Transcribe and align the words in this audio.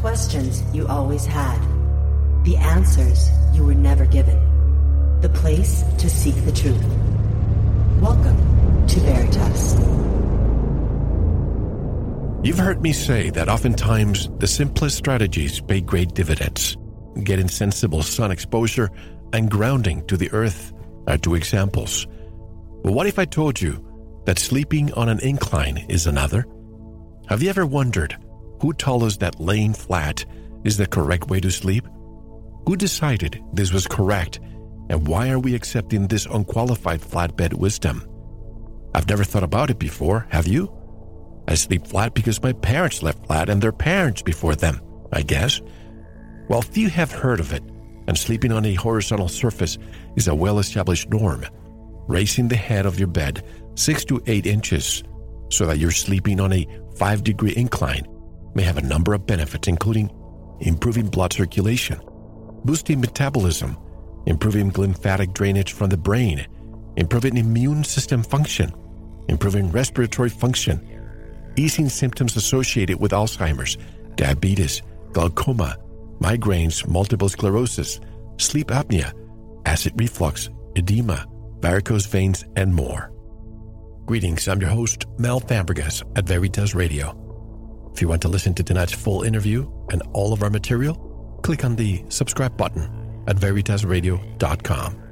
questions 0.00 0.62
you 0.72 0.86
always 0.86 1.26
had, 1.26 1.58
the 2.44 2.56
answers 2.56 3.30
you 3.52 3.64
were 3.64 3.74
never 3.74 4.06
given, 4.06 4.38
the 5.20 5.28
place 5.28 5.82
to 5.98 6.08
seek 6.08 6.36
the 6.44 6.52
truth. 6.52 6.86
Welcome 8.00 8.86
to 8.86 9.00
Veritas. 9.00 9.74
You've 12.44 12.58
heard 12.58 12.80
me 12.80 12.92
say 12.92 13.30
that 13.30 13.48
oftentimes 13.48 14.30
the 14.38 14.46
simplest 14.46 14.96
strategies 14.96 15.60
pay 15.60 15.80
great 15.80 16.14
dividends. 16.14 16.76
Getting 17.24 17.48
sensible 17.48 18.04
sun 18.04 18.30
exposure 18.30 18.90
and 19.32 19.50
grounding 19.50 20.06
to 20.06 20.16
the 20.16 20.30
earth 20.30 20.72
are 21.08 21.18
two 21.18 21.34
examples. 21.34 22.06
But 22.84 22.92
what 22.92 23.08
if 23.08 23.18
I 23.18 23.24
told 23.24 23.60
you 23.60 23.84
that 24.26 24.38
sleeping 24.38 24.92
on 24.92 25.08
an 25.08 25.18
incline 25.20 25.78
is 25.88 26.06
another? 26.06 26.46
Have 27.28 27.42
you 27.42 27.50
ever 27.50 27.66
wondered 27.66 28.16
who 28.60 28.72
told 28.72 29.02
us 29.02 29.16
that 29.18 29.40
laying 29.40 29.74
flat 29.74 30.24
is 30.64 30.76
the 30.76 30.86
correct 30.86 31.28
way 31.28 31.40
to 31.40 31.50
sleep? 31.50 31.86
Who 32.66 32.76
decided 32.76 33.42
this 33.52 33.72
was 33.72 33.86
correct? 33.86 34.40
And 34.90 35.06
why 35.06 35.30
are 35.30 35.38
we 35.38 35.54
accepting 35.54 36.06
this 36.06 36.26
unqualified 36.26 37.00
flatbed 37.00 37.54
wisdom? 37.54 38.06
I've 38.94 39.08
never 39.08 39.24
thought 39.24 39.42
about 39.42 39.70
it 39.70 39.78
before, 39.78 40.26
have 40.30 40.46
you? 40.46 40.72
I 41.46 41.54
sleep 41.54 41.86
flat 41.86 42.14
because 42.14 42.42
my 42.42 42.52
parents 42.52 42.98
slept 42.98 43.26
flat 43.26 43.48
and 43.48 43.62
their 43.62 43.72
parents 43.72 44.22
before 44.22 44.54
them, 44.54 44.80
I 45.12 45.22
guess. 45.22 45.60
While 46.48 46.62
few 46.62 46.88
have 46.88 47.12
heard 47.12 47.40
of 47.40 47.52
it, 47.52 47.62
and 48.06 48.16
sleeping 48.16 48.52
on 48.52 48.64
a 48.64 48.74
horizontal 48.74 49.28
surface 49.28 49.78
is 50.16 50.28
a 50.28 50.34
well 50.34 50.58
established 50.58 51.10
norm, 51.10 51.44
raising 52.08 52.48
the 52.48 52.56
head 52.56 52.86
of 52.86 52.98
your 52.98 53.08
bed 53.08 53.44
six 53.74 54.04
to 54.06 54.22
eight 54.26 54.46
inches 54.46 55.04
so 55.50 55.66
that 55.66 55.78
you're 55.78 55.90
sleeping 55.90 56.40
on 56.40 56.52
a 56.52 56.66
five 56.96 57.22
degree 57.22 57.54
incline 57.54 58.06
may 58.58 58.64
have 58.64 58.76
a 58.76 58.82
number 58.82 59.14
of 59.14 59.24
benefits, 59.24 59.68
including 59.68 60.10
improving 60.58 61.06
blood 61.06 61.32
circulation, 61.32 62.00
boosting 62.64 63.00
metabolism, 63.00 63.76
improving 64.26 64.72
lymphatic 64.72 65.32
drainage 65.32 65.72
from 65.74 65.88
the 65.90 65.96
brain, 65.96 66.44
improving 66.96 67.36
immune 67.36 67.84
system 67.84 68.20
function, 68.20 68.74
improving 69.28 69.70
respiratory 69.70 70.28
function, 70.28 70.76
easing 71.56 71.88
symptoms 71.88 72.34
associated 72.34 72.98
with 72.98 73.12
Alzheimer's, 73.12 73.78
diabetes, 74.16 74.82
glaucoma, 75.12 75.76
migraines, 76.18 76.84
multiple 76.88 77.28
sclerosis, 77.28 78.00
sleep 78.38 78.68
apnea, 78.68 79.12
acid 79.66 79.92
reflux, 79.94 80.50
edema, 80.74 81.24
varicose 81.60 82.06
veins, 82.08 82.44
and 82.56 82.74
more. 82.74 83.12
Greetings, 84.04 84.48
I'm 84.48 84.60
your 84.60 84.70
host, 84.70 85.06
Mel 85.16 85.40
Fabregas 85.40 86.02
at 86.16 86.24
Veritas 86.26 86.74
Radio. 86.74 87.27
If 87.98 88.02
you 88.02 88.06
want 88.06 88.22
to 88.22 88.28
listen 88.28 88.54
to 88.54 88.62
tonight's 88.62 88.92
full 88.92 89.24
interview 89.24 89.68
and 89.90 90.02
all 90.12 90.32
of 90.32 90.44
our 90.44 90.50
material, 90.50 90.94
click 91.42 91.64
on 91.64 91.74
the 91.74 92.04
subscribe 92.10 92.56
button 92.56 92.84
at 93.26 93.34
veritasradio.com. 93.34 95.02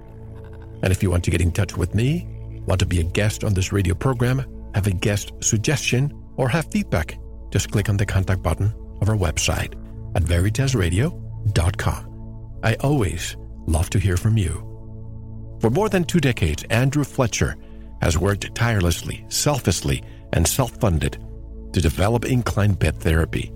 And 0.84 0.92
if 0.92 1.02
you 1.02 1.10
want 1.10 1.24
to 1.24 1.32
get 1.32 1.40
in 1.40 1.50
touch 1.50 1.76
with 1.76 1.96
me, 1.96 2.28
want 2.64 2.78
to 2.78 2.86
be 2.86 3.00
a 3.00 3.02
guest 3.02 3.42
on 3.42 3.54
this 3.54 3.72
radio 3.72 3.96
program, 3.96 4.70
have 4.76 4.86
a 4.86 4.92
guest 4.92 5.32
suggestion, 5.40 6.16
or 6.36 6.48
have 6.48 6.70
feedback, 6.70 7.18
just 7.50 7.72
click 7.72 7.88
on 7.88 7.96
the 7.96 8.06
contact 8.06 8.40
button 8.40 8.72
of 9.00 9.08
our 9.08 9.16
website 9.16 9.74
at 10.14 10.22
veritasradio.com. 10.22 12.60
I 12.62 12.74
always 12.76 13.36
love 13.66 13.90
to 13.90 13.98
hear 13.98 14.16
from 14.16 14.38
you. 14.38 15.58
For 15.60 15.70
more 15.70 15.88
than 15.88 16.04
two 16.04 16.20
decades, 16.20 16.62
Andrew 16.70 17.02
Fletcher 17.02 17.56
has 18.00 18.16
worked 18.16 18.54
tirelessly, 18.54 19.24
selflessly, 19.28 20.04
and 20.32 20.46
self 20.46 20.70
funded 20.76 21.20
to 21.76 21.82
develop 21.82 22.24
incline 22.24 22.72
bed 22.72 22.96
therapy. 23.00 23.52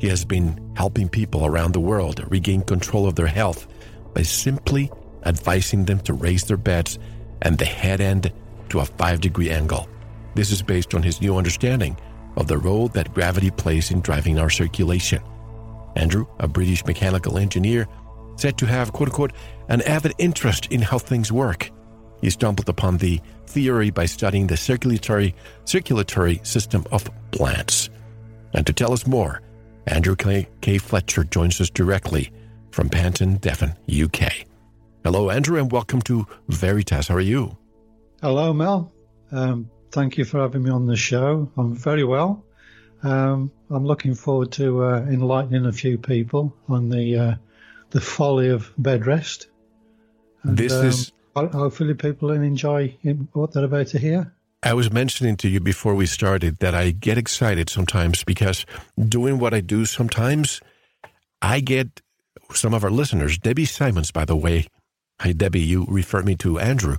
He 0.00 0.08
has 0.08 0.24
been 0.24 0.74
helping 0.74 1.08
people 1.08 1.46
around 1.46 1.70
the 1.70 1.78
world 1.78 2.20
regain 2.28 2.62
control 2.62 3.06
of 3.06 3.14
their 3.14 3.28
health 3.28 3.68
by 4.12 4.22
simply 4.22 4.90
advising 5.24 5.84
them 5.84 6.00
to 6.00 6.12
raise 6.12 6.42
their 6.42 6.56
beds 6.56 6.98
and 7.42 7.56
the 7.56 7.64
head 7.64 8.00
end 8.00 8.32
to 8.70 8.80
a 8.80 8.84
5 8.84 9.20
degree 9.20 9.50
angle. 9.50 9.88
This 10.34 10.50
is 10.50 10.62
based 10.62 10.96
on 10.96 11.04
his 11.04 11.20
new 11.20 11.36
understanding 11.36 11.96
of 12.36 12.48
the 12.48 12.58
role 12.58 12.88
that 12.88 13.14
gravity 13.14 13.52
plays 13.52 13.92
in 13.92 14.00
driving 14.00 14.40
our 14.40 14.50
circulation. 14.50 15.22
Andrew, 15.94 16.26
a 16.40 16.48
British 16.48 16.84
mechanical 16.84 17.38
engineer, 17.38 17.86
said 18.34 18.58
to 18.58 18.66
have, 18.66 18.92
quote 18.92 19.10
unquote, 19.10 19.32
an 19.68 19.80
avid 19.82 20.14
interest 20.18 20.66
in 20.72 20.82
how 20.82 20.98
things 20.98 21.30
work. 21.30 21.70
He 22.20 22.30
stumbled 22.30 22.68
upon 22.68 22.98
the 22.98 23.20
theory 23.46 23.90
by 23.90 24.06
studying 24.06 24.46
the 24.46 24.56
circulatory, 24.56 25.34
circulatory 25.64 26.40
system 26.42 26.84
of 26.92 27.10
plants. 27.30 27.90
And 28.52 28.66
to 28.66 28.72
tell 28.72 28.92
us 28.92 29.06
more, 29.06 29.42
Andrew 29.86 30.16
K. 30.16 30.48
K. 30.60 30.78
Fletcher 30.78 31.24
joins 31.24 31.60
us 31.60 31.70
directly 31.70 32.32
from 32.70 32.88
Paignton, 32.88 33.40
Devon, 33.40 33.74
UK. 33.90 34.46
Hello, 35.04 35.30
Andrew, 35.30 35.58
and 35.58 35.72
welcome 35.72 36.02
to 36.02 36.26
Veritas. 36.48 37.08
How 37.08 37.16
are 37.16 37.20
you? 37.20 37.56
Hello, 38.20 38.52
Mel. 38.52 38.92
Um, 39.32 39.70
thank 39.90 40.18
you 40.18 40.24
for 40.24 40.40
having 40.40 40.62
me 40.62 40.70
on 40.70 40.86
the 40.86 40.96
show. 40.96 41.50
I'm 41.56 41.74
very 41.74 42.04
well. 42.04 42.44
Um, 43.02 43.50
I'm 43.70 43.86
looking 43.86 44.14
forward 44.14 44.52
to 44.52 44.84
uh, 44.84 45.00
enlightening 45.08 45.64
a 45.64 45.72
few 45.72 45.96
people 45.96 46.54
on 46.68 46.90
the 46.90 47.16
uh, 47.16 47.34
the 47.90 48.00
folly 48.00 48.48
of 48.48 48.70
bed 48.76 49.06
rest. 49.06 49.48
And, 50.42 50.56
this 50.56 50.72
um, 50.72 50.86
is 50.86 51.12
hopefully 51.46 51.94
people 51.94 52.28
will 52.28 52.42
enjoy 52.42 52.96
what 53.32 53.52
they're 53.52 53.64
about 53.64 53.88
to 53.88 53.98
hear. 53.98 54.32
I 54.62 54.74
was 54.74 54.92
mentioning 54.92 55.36
to 55.38 55.48
you 55.48 55.58
before 55.58 55.94
we 55.94 56.06
started 56.06 56.58
that 56.58 56.74
I 56.74 56.90
get 56.90 57.16
excited 57.16 57.70
sometimes 57.70 58.24
because 58.24 58.66
doing 59.08 59.38
what 59.38 59.54
I 59.54 59.60
do 59.60 59.86
sometimes, 59.86 60.60
I 61.40 61.60
get 61.60 62.02
some 62.52 62.74
of 62.74 62.84
our 62.84 62.90
listeners, 62.90 63.38
Debbie 63.38 63.64
Simons, 63.64 64.10
by 64.10 64.26
the 64.26 64.36
way. 64.36 64.66
Hi, 65.20 65.32
Debbie, 65.32 65.60
you 65.60 65.86
refer 65.88 66.22
me 66.22 66.34
to 66.36 66.58
Andrew. 66.58 66.96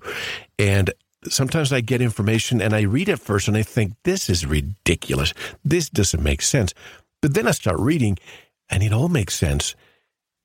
And 0.58 0.91
sometimes 1.28 1.72
I 1.72 1.81
get 1.81 2.02
information 2.02 2.62
and 2.62 2.75
I 2.75 2.81
read 2.81 3.09
it 3.09 3.19
first 3.19 3.47
and 3.47 3.56
I 3.56 3.63
think, 3.63 3.94
this 4.03 4.29
is 4.29 4.46
ridiculous. 4.46 5.34
This 5.63 5.90
doesn't 5.90 6.23
make 6.23 6.41
sense. 6.41 6.73
But 7.22 7.35
then 7.35 7.47
I 7.47 7.52
start 7.52 7.79
reading 7.79 8.18
and 8.69 8.81
it 8.81 8.94
all 8.94 9.09
makes 9.09 9.35
sense. 9.35 9.75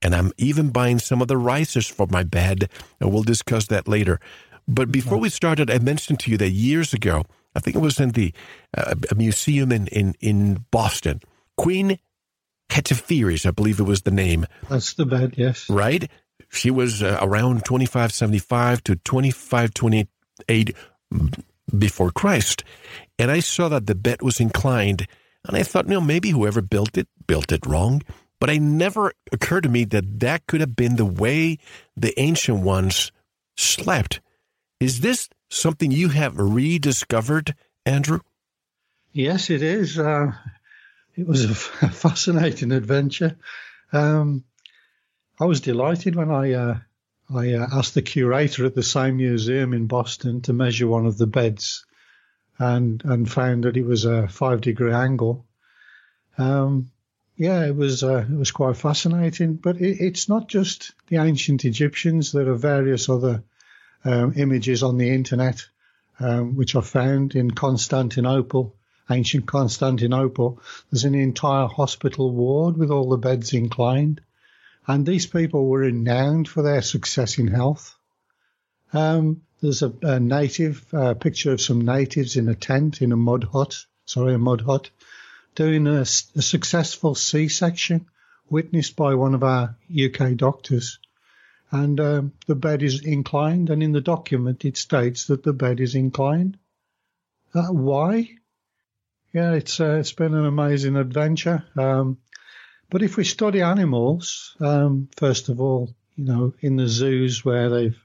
And 0.02 0.14
I'm 0.14 0.32
even 0.36 0.70
buying 0.70 0.98
some 0.98 1.22
of 1.22 1.28
the 1.28 1.38
risers 1.38 1.86
for 1.86 2.06
my 2.10 2.22
bed, 2.22 2.70
and 3.00 3.12
we'll 3.12 3.22
discuss 3.22 3.66
that 3.68 3.88
later. 3.88 4.20
But 4.68 4.92
before 4.92 5.18
we 5.18 5.28
started, 5.28 5.70
I 5.70 5.78
mentioned 5.78 6.20
to 6.20 6.30
you 6.30 6.36
that 6.38 6.50
years 6.50 6.92
ago, 6.92 7.24
I 7.54 7.60
think 7.60 7.76
it 7.76 7.80
was 7.80 7.98
in 7.98 8.10
the 8.10 8.32
uh, 8.76 8.94
a 9.10 9.14
museum 9.14 9.72
in, 9.72 9.86
in, 9.88 10.14
in 10.20 10.66
Boston, 10.70 11.20
Queen 11.56 11.98
Hetepheres, 12.70 13.46
I 13.46 13.50
believe 13.50 13.80
it 13.80 13.84
was 13.84 14.02
the 14.02 14.10
name. 14.10 14.46
That's 14.68 14.94
the 14.94 15.06
bed, 15.06 15.34
yes. 15.36 15.70
Right? 15.70 16.10
She 16.48 16.70
was 16.70 17.02
uh, 17.02 17.18
around 17.20 17.64
2575 17.64 18.84
to 18.84 18.96
2528 18.96 20.76
before 21.78 22.10
Christ. 22.10 22.64
And 23.18 23.30
I 23.30 23.40
saw 23.40 23.68
that 23.68 23.86
the 23.86 23.94
bed 23.94 24.22
was 24.22 24.40
inclined, 24.40 25.06
and 25.46 25.56
I 25.56 25.62
thought, 25.62 25.86
you 25.86 25.94
know, 25.94 26.00
maybe 26.00 26.30
whoever 26.30 26.60
built 26.60 26.98
it 26.98 27.08
built 27.26 27.52
it 27.52 27.64
wrong. 27.66 28.02
But 28.46 28.54
it 28.54 28.62
never 28.62 29.12
occurred 29.32 29.64
to 29.64 29.68
me 29.68 29.82
that 29.86 30.20
that 30.20 30.46
could 30.46 30.60
have 30.60 30.76
been 30.76 30.94
the 30.94 31.04
way 31.04 31.58
the 31.96 32.14
ancient 32.16 32.60
ones 32.60 33.10
slept. 33.56 34.20
Is 34.78 35.00
this 35.00 35.28
something 35.50 35.90
you 35.90 36.10
have 36.10 36.38
rediscovered, 36.38 37.56
Andrew? 37.84 38.20
Yes, 39.10 39.50
it 39.50 39.62
is. 39.62 39.98
Uh, 39.98 40.30
it 41.16 41.26
was 41.26 41.42
a 41.50 41.54
fascinating 41.56 42.70
adventure. 42.70 43.36
Um, 43.92 44.44
I 45.40 45.46
was 45.46 45.60
delighted 45.60 46.14
when 46.14 46.30
I 46.30 46.52
uh, 46.52 46.78
I 47.34 47.54
uh, 47.54 47.66
asked 47.72 47.94
the 47.94 48.02
curator 48.02 48.64
at 48.64 48.76
the 48.76 48.84
same 48.84 49.16
museum 49.16 49.74
in 49.74 49.88
Boston 49.88 50.42
to 50.42 50.52
measure 50.52 50.86
one 50.86 51.06
of 51.06 51.18
the 51.18 51.26
beds, 51.26 51.84
and 52.60 53.02
and 53.04 53.28
found 53.28 53.64
that 53.64 53.76
it 53.76 53.84
was 53.84 54.04
a 54.04 54.28
five 54.28 54.60
degree 54.60 54.92
angle. 54.92 55.44
Um, 56.38 56.92
yeah, 57.36 57.66
it 57.66 57.76
was 57.76 58.02
uh, 58.02 58.24
it 58.28 58.36
was 58.36 58.50
quite 58.50 58.76
fascinating. 58.76 59.54
But 59.54 59.76
it, 59.76 60.00
it's 60.00 60.28
not 60.28 60.48
just 60.48 60.92
the 61.08 61.16
ancient 61.16 61.64
Egyptians. 61.64 62.32
There 62.32 62.48
are 62.48 62.56
various 62.56 63.08
other 63.08 63.42
um, 64.04 64.32
images 64.36 64.82
on 64.82 64.96
the 64.96 65.10
internet 65.10 65.66
um, 66.18 66.56
which 66.56 66.74
are 66.74 66.82
found 66.82 67.34
in 67.34 67.50
Constantinople, 67.50 68.74
ancient 69.10 69.46
Constantinople. 69.46 70.60
There's 70.90 71.04
an 71.04 71.14
entire 71.14 71.66
hospital 71.66 72.30
ward 72.30 72.78
with 72.78 72.90
all 72.90 73.10
the 73.10 73.18
beds 73.18 73.52
inclined, 73.52 74.22
and 74.86 75.04
these 75.04 75.26
people 75.26 75.66
were 75.66 75.80
renowned 75.80 76.48
for 76.48 76.62
their 76.62 76.82
success 76.82 77.38
in 77.38 77.48
health. 77.48 77.96
Um, 78.92 79.42
there's 79.60 79.82
a, 79.82 79.92
a 80.02 80.20
native 80.20 80.86
uh, 80.94 81.14
picture 81.14 81.52
of 81.52 81.60
some 81.60 81.82
natives 81.82 82.36
in 82.36 82.48
a 82.48 82.54
tent 82.54 83.02
in 83.02 83.12
a 83.12 83.16
mud 83.16 83.44
hut. 83.44 83.84
Sorry, 84.06 84.34
a 84.34 84.38
mud 84.38 84.62
hut 84.62 84.90
doing 85.56 85.88
a, 85.88 86.02
a 86.02 86.42
successful 86.42 87.16
C-section 87.16 88.06
witnessed 88.48 88.94
by 88.94 89.14
one 89.16 89.34
of 89.34 89.42
our 89.42 89.76
UK 89.90 90.36
doctors. 90.36 91.00
And 91.72 91.98
um, 91.98 92.32
the 92.46 92.54
bed 92.54 92.84
is 92.84 93.04
inclined, 93.04 93.70
and 93.70 93.82
in 93.82 93.90
the 93.90 94.00
document 94.00 94.64
it 94.64 94.76
states 94.76 95.26
that 95.26 95.42
the 95.42 95.52
bed 95.52 95.80
is 95.80 95.96
inclined. 95.96 96.58
Uh, 97.52 97.72
why? 97.72 98.30
Yeah, 99.32 99.54
it's 99.54 99.80
uh, 99.80 99.96
it's 99.98 100.12
been 100.12 100.34
an 100.34 100.46
amazing 100.46 100.96
adventure. 100.96 101.64
Um, 101.76 102.18
But 102.88 103.02
if 103.02 103.16
we 103.16 103.24
study 103.24 103.62
animals, 103.62 104.54
um, 104.60 105.08
first 105.16 105.48
of 105.48 105.60
all, 105.60 105.92
you 106.14 106.24
know, 106.24 106.54
in 106.60 106.76
the 106.76 106.86
zoos 106.86 107.44
where 107.44 107.68
they've 107.68 108.00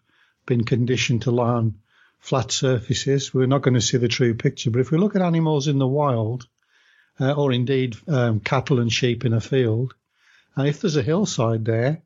been 0.46 0.64
conditioned 0.64 1.22
to 1.24 1.32
lie 1.32 1.54
on 1.54 1.76
flat 2.20 2.52
surfaces, 2.52 3.34
we're 3.34 3.46
not 3.46 3.62
going 3.62 3.76
to 3.76 3.82
see 3.82 3.98
the 3.98 4.08
true 4.08 4.34
picture. 4.34 4.72
But 4.72 4.82
if 4.82 4.92
we 4.92 4.98
look 4.98 5.16
at 5.16 5.22
animals 5.22 5.68
in 5.68 5.78
the 5.78 5.88
wild, 5.88 6.48
uh, 7.22 7.34
or 7.34 7.52
indeed 7.52 7.96
um, 8.08 8.40
cattle 8.40 8.80
and 8.80 8.92
sheep 8.92 9.24
in 9.24 9.34
a 9.34 9.40
field, 9.42 9.94
and 10.56 10.68
if 10.68 10.82
there's 10.82 10.98
a 10.98 11.04
hillside 11.04 11.64
there, 11.64 12.02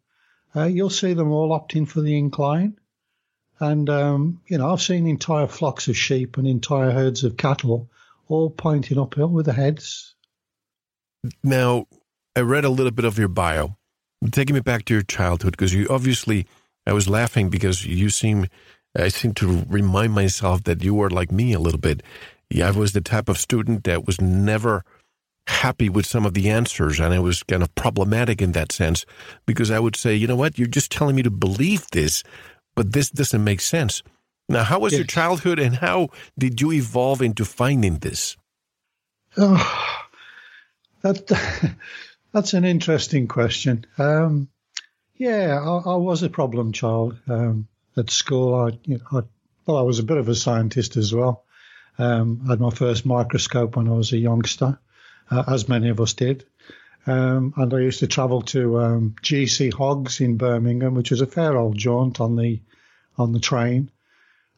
uh, 0.56 0.65
you'll 0.65 0.89
see 0.89 1.13
them 1.13 1.31
all 1.31 1.50
opting 1.50 1.88
for 1.88 2.01
the 2.01 2.17
incline. 2.17 2.77
And, 3.59 3.89
um, 3.89 4.41
you 4.47 4.57
know, 4.57 4.71
I've 4.71 4.81
seen 4.81 5.07
entire 5.07 5.47
flocks 5.47 5.88
of 5.88 5.97
sheep 5.97 6.38
and 6.38 6.45
entire 6.45 6.91
herds 6.91 7.23
of 7.23 7.38
cattle 7.38 7.89
all 8.27 8.50
pointing 8.50 9.00
uphill 9.00 9.29
with 9.29 9.45
the 9.45 9.53
heads. 9.53 10.15
Now, 11.44 11.88
I 12.35 12.41
read 12.41 12.65
a 12.65 12.69
little 12.69 12.91
bit 12.91 13.06
of 13.06 13.17
your 13.17 13.29
bio, 13.29 13.77
taking 14.31 14.56
me 14.56 14.59
back 14.59 14.85
to 14.85 14.94
your 14.94 15.03
childhood, 15.03 15.51
because 15.51 15.73
you 15.73 15.88
obviously, 15.89 16.45
I 16.85 16.94
was 16.94 17.07
laughing 17.07 17.50
because 17.50 17.85
you 17.85 18.09
seem, 18.09 18.47
I 18.95 19.07
seem 19.07 19.33
to 19.35 19.63
remind 19.69 20.13
myself 20.13 20.63
that 20.65 20.83
you 20.83 20.94
were 20.94 21.09
like 21.09 21.31
me 21.31 21.53
a 21.53 21.59
little 21.59 21.79
bit. 21.79 22.03
Yeah, 22.50 22.67
I 22.67 22.71
was 22.71 22.94
the 22.94 23.01
type 23.01 23.29
of 23.29 23.38
student 23.38 23.85
that 23.85 24.06
was 24.06 24.19
never 24.19 24.83
happy 25.47 25.89
with 25.89 26.06
some 26.06 26.25
of 26.25 26.33
the 26.33 26.50
answers, 26.50 27.00
and 27.00 27.13
it 27.13 27.19
was 27.19 27.44
kind 27.44 27.63
of 27.63 27.74
problematic 27.75 28.42
in 28.42 28.53
that 28.53 28.71
sense 28.71 29.06
because 29.45 29.71
I 29.71 29.80
would 29.80 29.95
say, 29.95 30.15
you 30.15 30.27
know 30.27 30.36
what, 30.36 30.57
you're 30.57 30.68
just 30.68 30.92
telling 30.92 31.15
me 31.15 31.24
to 31.24 31.31
believe 31.31 31.86
this, 31.92 32.24
but 32.75 32.94
this 32.94 33.09
doesn't 33.09 33.44
make 33.44 33.62
sense. 33.62 34.01
Now, 34.47 34.63
how 34.63 34.80
was 34.80 34.94
yes. 34.94 35.00
your 35.00 35.07
childhood, 35.07 35.59
and 35.59 35.75
how 35.77 36.09
did 36.38 36.62
you 36.62 36.71
evolve 36.71 37.21
into 37.21 37.45
finding 37.45 37.97
this? 37.97 38.38
Oh, 39.38 39.97
that 41.01 41.31
that's 42.31 42.53
an 42.53 42.65
interesting 42.65 43.27
question. 43.27 43.86
Um, 43.98 44.50
yeah, 45.15 45.59
I, 45.59 45.91
I, 45.91 45.95
was 45.95 46.24
a 46.24 46.30
problem 46.30 46.74
child 46.74 47.18
um, 47.27 47.68
at 47.98 48.09
school. 48.09 48.53
I, 48.56 48.77
you 48.83 48.98
know, 48.98 49.19
I, 49.19 49.21
well, 49.65 49.77
I 49.77 49.81
was 49.81 50.00
a 50.00 50.03
bit 50.03 50.18
of 50.18 50.30
a 50.30 50.36
scientist 50.36 50.98
as 50.98 51.13
well. 51.13 51.44
Um, 51.98 52.41
I 52.45 52.51
had 52.51 52.59
my 52.59 52.69
first 52.69 53.06
microscope 53.06 53.75
when 53.75 53.88
I 53.88 53.94
was 53.94 54.12
a 54.12 54.18
youngster 54.18 54.77
uh, 55.30 55.44
as 55.48 55.68
many 55.69 55.89
of 55.89 56.00
us 56.00 56.13
did. 56.13 56.45
Um, 57.07 57.54
and 57.56 57.74
I 57.74 57.80
used 57.80 58.00
to 58.00 58.07
travel 58.07 58.42
to 58.44 58.80
um, 58.80 59.16
GC 59.22 59.74
Hoggs 59.74 60.22
in 60.22 60.38
Birmingham, 60.38 60.95
which 60.95 61.12
was 61.12 61.22
a 61.22 61.27
fair 61.27 61.56
old 61.56 61.77
jaunt 61.77 62.19
on 62.19 62.36
the 62.36 62.60
on 63.18 63.31
the 63.31 63.39
train, 63.39 63.89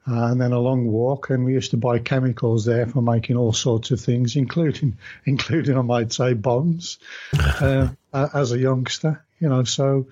uh, 0.07 0.31
and 0.31 0.41
then 0.41 0.53
a 0.53 0.59
long 0.59 0.87
walk. 0.87 1.29
And 1.29 1.43
we 1.43 1.53
used 1.53 1.71
to 1.71 1.77
buy 1.77 1.99
chemicals 1.99 2.65
there 2.65 2.87
for 2.87 3.01
making 3.01 3.35
all 3.35 3.53
sorts 3.53 3.91
of 3.91 3.99
things, 3.99 4.35
including 4.35 4.97
including 5.25 5.77
I 5.77 5.81
might 5.81 6.13
say 6.13 6.33
bombs, 6.33 6.99
uh, 7.33 7.89
as 8.13 8.53
a 8.53 8.59
youngster. 8.59 9.25
You 9.39 9.49
know, 9.49 9.63
so 9.65 10.07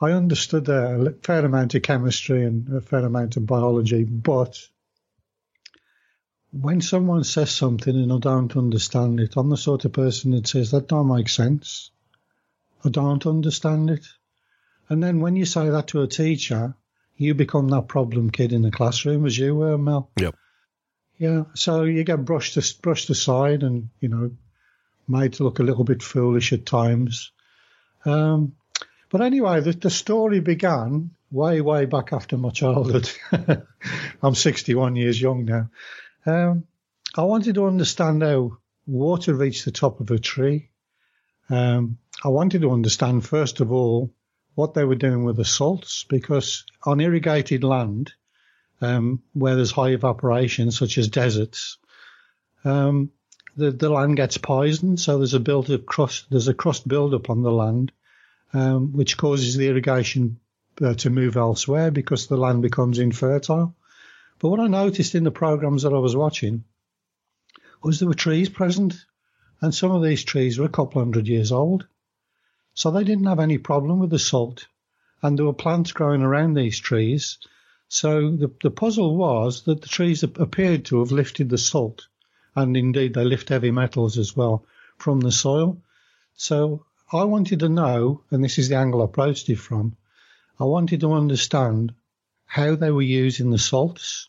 I 0.00 0.12
understood 0.12 0.68
a 0.68 1.14
fair 1.22 1.44
amount 1.44 1.74
of 1.74 1.82
chemistry 1.82 2.44
and 2.44 2.76
a 2.76 2.80
fair 2.80 3.04
amount 3.04 3.36
of 3.36 3.46
biology, 3.46 4.04
but 4.04 4.68
when 6.52 6.80
someone 6.80 7.24
says 7.24 7.50
something 7.50 7.94
and 7.94 8.12
I 8.12 8.18
don't 8.18 8.56
understand 8.56 9.20
it, 9.20 9.34
I'm 9.36 9.48
the 9.48 9.56
sort 9.56 9.84
of 9.84 9.92
person 9.92 10.32
that 10.32 10.46
says 10.46 10.70
that 10.70 10.88
don't 10.88 11.08
make 11.08 11.28
sense. 11.28 11.90
I 12.84 12.90
don't 12.90 13.26
understand 13.26 13.90
it. 13.90 14.06
And 14.88 15.02
then 15.02 15.20
when 15.20 15.36
you 15.36 15.46
say 15.46 15.70
that 15.70 15.88
to 15.88 16.02
a 16.02 16.06
teacher, 16.06 16.74
you 17.16 17.34
become 17.34 17.68
that 17.68 17.88
problem 17.88 18.30
kid 18.30 18.52
in 18.52 18.62
the 18.62 18.70
classroom 18.70 19.24
as 19.24 19.38
you 19.38 19.54
were, 19.54 19.78
Mel. 19.78 20.10
Yep. 20.18 20.36
Yeah. 21.18 21.44
So 21.54 21.84
you 21.84 22.04
get 22.04 22.24
brushed 22.24 22.82
brushed 22.82 23.08
aside 23.08 23.62
and 23.62 23.88
you 24.00 24.08
know 24.08 24.32
made 25.08 25.34
to 25.34 25.44
look 25.44 25.58
a 25.58 25.62
little 25.62 25.84
bit 25.84 26.02
foolish 26.02 26.52
at 26.52 26.66
times. 26.66 27.32
Um, 28.04 28.54
but 29.08 29.20
anyway, 29.20 29.60
the, 29.60 29.72
the 29.72 29.90
story 29.90 30.40
began 30.40 31.10
way, 31.30 31.60
way 31.60 31.84
back 31.84 32.12
after 32.12 32.36
my 32.36 32.50
childhood. 32.50 33.10
I'm 34.22 34.34
61 34.34 34.96
years 34.96 35.20
young 35.20 35.44
now. 35.44 35.70
Um, 36.24 36.64
I 37.16 37.22
wanted 37.22 37.56
to 37.56 37.66
understand 37.66 38.22
how 38.22 38.58
water 38.86 39.34
reached 39.34 39.64
the 39.64 39.72
top 39.72 40.00
of 40.00 40.10
a 40.10 40.18
tree. 40.18 40.70
Um, 41.50 41.98
I 42.24 42.28
wanted 42.28 42.62
to 42.62 42.70
understand, 42.70 43.26
first 43.26 43.60
of 43.60 43.72
all, 43.72 44.12
what 44.54 44.74
they 44.74 44.84
were 44.84 44.94
doing 44.94 45.24
with 45.24 45.36
the 45.36 45.44
salts, 45.44 46.04
because 46.08 46.64
on 46.84 47.00
irrigated 47.00 47.64
land, 47.64 48.12
um, 48.80 49.22
where 49.32 49.56
there's 49.56 49.70
high 49.70 49.90
evaporation, 49.90 50.70
such 50.70 50.98
as 50.98 51.08
deserts, 51.08 51.78
um, 52.64 53.10
the, 53.56 53.70
the 53.70 53.90
land 53.90 54.16
gets 54.16 54.38
poisoned. 54.38 55.00
So 55.00 55.18
there's 55.18 55.34
a 55.34 55.40
build 55.40 55.70
of 55.70 55.86
crust, 55.86 56.26
there's 56.30 56.48
a 56.48 56.54
crust 56.54 56.86
buildup 56.86 57.30
on 57.30 57.42
the 57.42 57.52
land, 57.52 57.92
um, 58.52 58.92
which 58.92 59.16
causes 59.16 59.56
the 59.56 59.68
irrigation 59.68 60.38
uh, 60.80 60.94
to 60.94 61.10
move 61.10 61.36
elsewhere 61.36 61.90
because 61.90 62.26
the 62.26 62.36
land 62.36 62.62
becomes 62.62 62.98
infertile. 62.98 63.74
But 64.42 64.48
what 64.48 64.58
I 64.58 64.66
noticed 64.66 65.14
in 65.14 65.22
the 65.22 65.30
programs 65.30 65.84
that 65.84 65.92
I 65.92 66.00
was 66.00 66.16
watching 66.16 66.64
was 67.80 68.00
there 68.00 68.08
were 68.08 68.14
trees 68.14 68.48
present, 68.48 69.06
and 69.60 69.72
some 69.72 69.92
of 69.92 70.02
these 70.02 70.24
trees 70.24 70.58
were 70.58 70.66
a 70.66 70.68
couple 70.68 71.00
hundred 71.00 71.28
years 71.28 71.52
old. 71.52 71.86
So 72.74 72.90
they 72.90 73.04
didn't 73.04 73.26
have 73.26 73.38
any 73.38 73.58
problem 73.58 74.00
with 74.00 74.10
the 74.10 74.18
salt, 74.18 74.66
and 75.22 75.38
there 75.38 75.46
were 75.46 75.52
plants 75.52 75.92
growing 75.92 76.22
around 76.22 76.54
these 76.54 76.80
trees. 76.80 77.38
So 77.86 78.34
the, 78.34 78.50
the 78.64 78.72
puzzle 78.72 79.16
was 79.16 79.62
that 79.62 79.80
the 79.80 79.88
trees 79.88 80.24
appeared 80.24 80.86
to 80.86 80.98
have 80.98 81.12
lifted 81.12 81.48
the 81.48 81.56
salt, 81.56 82.08
and 82.56 82.76
indeed 82.76 83.14
they 83.14 83.24
lift 83.24 83.48
heavy 83.48 83.70
metals 83.70 84.18
as 84.18 84.36
well 84.36 84.66
from 84.98 85.20
the 85.20 85.30
soil. 85.30 85.80
So 86.34 86.84
I 87.12 87.22
wanted 87.22 87.60
to 87.60 87.68
know, 87.68 88.24
and 88.32 88.42
this 88.42 88.58
is 88.58 88.70
the 88.70 88.76
angle 88.76 89.02
I 89.02 89.04
approached 89.04 89.48
it 89.50 89.60
from, 89.60 89.96
I 90.58 90.64
wanted 90.64 90.98
to 91.02 91.12
understand 91.12 91.94
how 92.44 92.74
they 92.74 92.90
were 92.90 93.02
using 93.02 93.50
the 93.50 93.58
salts 93.58 94.28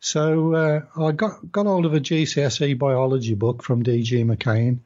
so 0.00 0.54
uh, 0.54 0.80
I 0.96 1.12
got 1.12 1.50
got 1.50 1.66
hold 1.66 1.84
of 1.84 1.94
a 1.94 2.00
GCSE 2.00 2.78
biology 2.78 3.34
book 3.34 3.62
from 3.62 3.82
D.G. 3.82 4.22
Mackean, 4.22 4.80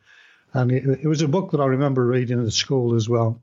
and 0.55 0.73
it, 0.73 0.85
it, 1.03 1.07
was 1.07 1.21
a 1.21 1.29
book 1.29 1.51
that 1.51 1.61
I 1.61 1.67
remember 1.67 2.07
reading 2.07 2.45
at 2.45 2.53
school 2.53 2.95
as 2.95 3.09
well. 3.09 3.43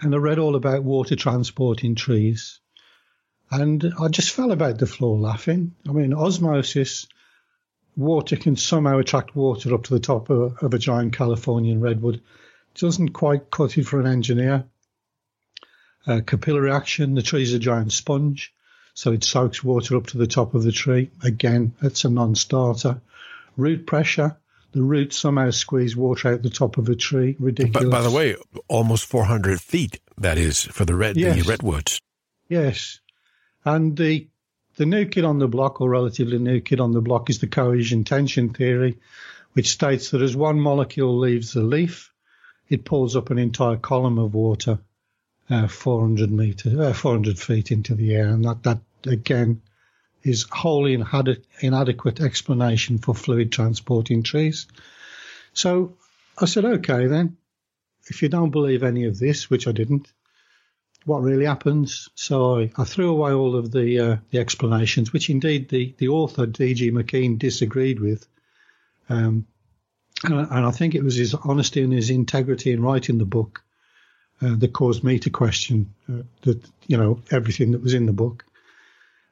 And 0.00 0.14
I 0.14 0.18
read 0.18 0.38
all 0.38 0.54
about 0.54 0.84
water 0.84 1.16
transport 1.16 1.84
in 1.84 1.94
trees, 1.94 2.60
and 3.50 3.94
I 3.98 4.08
just 4.08 4.32
fell 4.32 4.52
about 4.52 4.78
the 4.78 4.86
floor 4.86 5.18
laughing. 5.18 5.74
I 5.88 5.92
mean, 5.92 6.12
osmosis, 6.12 7.06
water 7.96 8.36
can 8.36 8.56
somehow 8.56 8.98
attract 8.98 9.34
water 9.34 9.72
up 9.72 9.84
to 9.84 9.94
the 9.94 10.00
top 10.00 10.28
of, 10.28 10.58
of 10.62 10.74
a 10.74 10.78
giant 10.78 11.14
Californian 11.14 11.80
redwood. 11.80 12.16
It 12.16 12.80
doesn't 12.80 13.10
quite 13.10 13.50
cut 13.50 13.78
it 13.78 13.84
for 13.84 14.00
an 14.00 14.06
engineer. 14.06 14.66
Uh, 16.06 16.20
capillary 16.20 16.70
action, 16.70 17.14
the 17.14 17.22
tree's 17.22 17.54
a 17.54 17.58
giant 17.58 17.92
sponge 17.92 18.52
so 18.96 19.12
it 19.12 19.22
soaks 19.22 19.62
water 19.62 19.94
up 19.98 20.06
to 20.06 20.16
the 20.16 20.26
top 20.26 20.54
of 20.54 20.62
the 20.62 20.72
tree. 20.72 21.10
Again, 21.22 21.74
it's 21.82 22.06
a 22.06 22.08
non-starter. 22.08 23.02
Root 23.58 23.86
pressure, 23.86 24.38
the 24.72 24.82
roots 24.82 25.18
somehow 25.18 25.50
squeeze 25.50 25.94
water 25.94 26.32
out 26.32 26.42
the 26.42 26.48
top 26.48 26.78
of 26.78 26.88
a 26.88 26.96
tree. 26.96 27.36
Ridiculous. 27.38 27.84
But 27.84 27.90
by 27.90 28.00
the 28.00 28.10
way, 28.10 28.36
almost 28.68 29.04
400 29.04 29.60
feet, 29.60 30.00
that 30.16 30.38
is, 30.38 30.62
for 30.62 30.86
the 30.86 30.94
red 30.94 31.18
yes. 31.18 31.36
the 31.36 31.42
redwoods. 31.42 32.00
Yes. 32.48 33.00
And 33.66 33.96
the 33.96 34.28
the 34.76 34.86
new 34.86 35.04
kid 35.04 35.24
on 35.24 35.38
the 35.38 35.48
block, 35.48 35.82
or 35.82 35.90
relatively 35.90 36.38
new 36.38 36.60
kid 36.60 36.80
on 36.80 36.92
the 36.92 37.02
block, 37.02 37.28
is 37.28 37.38
the 37.38 37.46
cohesion 37.46 38.04
tension 38.04 38.54
theory, 38.54 38.96
which 39.52 39.68
states 39.68 40.10
that 40.10 40.22
as 40.22 40.34
one 40.34 40.58
molecule 40.58 41.18
leaves 41.18 41.52
the 41.52 41.62
leaf, 41.62 42.12
it 42.70 42.86
pulls 42.86 43.14
up 43.14 43.28
an 43.28 43.38
entire 43.38 43.76
column 43.76 44.18
of 44.18 44.32
water 44.32 44.78
uh, 45.50 45.68
400 45.68 46.30
meters, 46.30 46.78
uh, 46.78 46.92
400 46.92 47.38
feet 47.38 47.70
into 47.70 47.94
the 47.94 48.14
air, 48.14 48.28
and 48.28 48.44
that 48.44 48.62
that 48.64 48.80
again 49.06 49.62
is 50.22 50.46
wholly 50.50 51.00
inadequate 51.60 52.20
explanation 52.20 52.98
for 52.98 53.14
fluid 53.14 53.52
transport 53.52 54.10
in 54.10 54.22
trees. 54.24 54.66
So 55.52 55.96
I 56.36 56.46
said, 56.46 56.64
okay, 56.64 57.06
then, 57.06 57.36
if 58.08 58.22
you 58.22 58.28
don't 58.28 58.50
believe 58.50 58.82
any 58.82 59.04
of 59.04 59.18
this, 59.18 59.48
which 59.48 59.68
I 59.68 59.72
didn't, 59.72 60.12
what 61.04 61.22
really 61.22 61.44
happens? 61.44 62.08
So 62.16 62.58
I, 62.58 62.72
I 62.76 62.84
threw 62.84 63.10
away 63.10 63.30
all 63.32 63.54
of 63.54 63.70
the 63.70 64.00
uh, 64.00 64.16
the 64.30 64.40
explanations, 64.40 65.12
which 65.12 65.30
indeed 65.30 65.68
the, 65.68 65.94
the 65.98 66.08
author, 66.08 66.46
D.G. 66.46 66.90
Mackean, 66.90 67.38
disagreed 67.38 68.00
with. 68.00 68.26
Um, 69.08 69.46
and, 70.24 70.34
and 70.34 70.66
I 70.66 70.70
think 70.72 70.94
it 70.94 71.04
was 71.04 71.14
his 71.14 71.34
honesty 71.34 71.82
and 71.82 71.92
his 71.92 72.10
integrity 72.10 72.72
in 72.72 72.82
writing 72.82 73.18
the 73.18 73.24
book 73.24 73.62
uh, 74.42 74.56
that 74.56 74.72
caused 74.72 75.02
me 75.02 75.18
to 75.20 75.30
question 75.30 75.94
uh, 76.08 76.22
that 76.42 76.62
you 76.86 76.96
know 76.96 77.20
everything 77.30 77.72
that 77.72 77.82
was 77.82 77.94
in 77.94 78.06
the 78.06 78.12
book. 78.12 78.44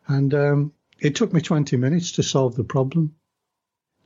And 0.06 0.34
um, 0.34 0.72
it 1.00 1.14
took 1.14 1.32
me 1.32 1.40
20 1.40 1.76
minutes 1.76 2.12
to 2.12 2.22
solve 2.22 2.56
the 2.56 2.64
problem. 2.64 3.14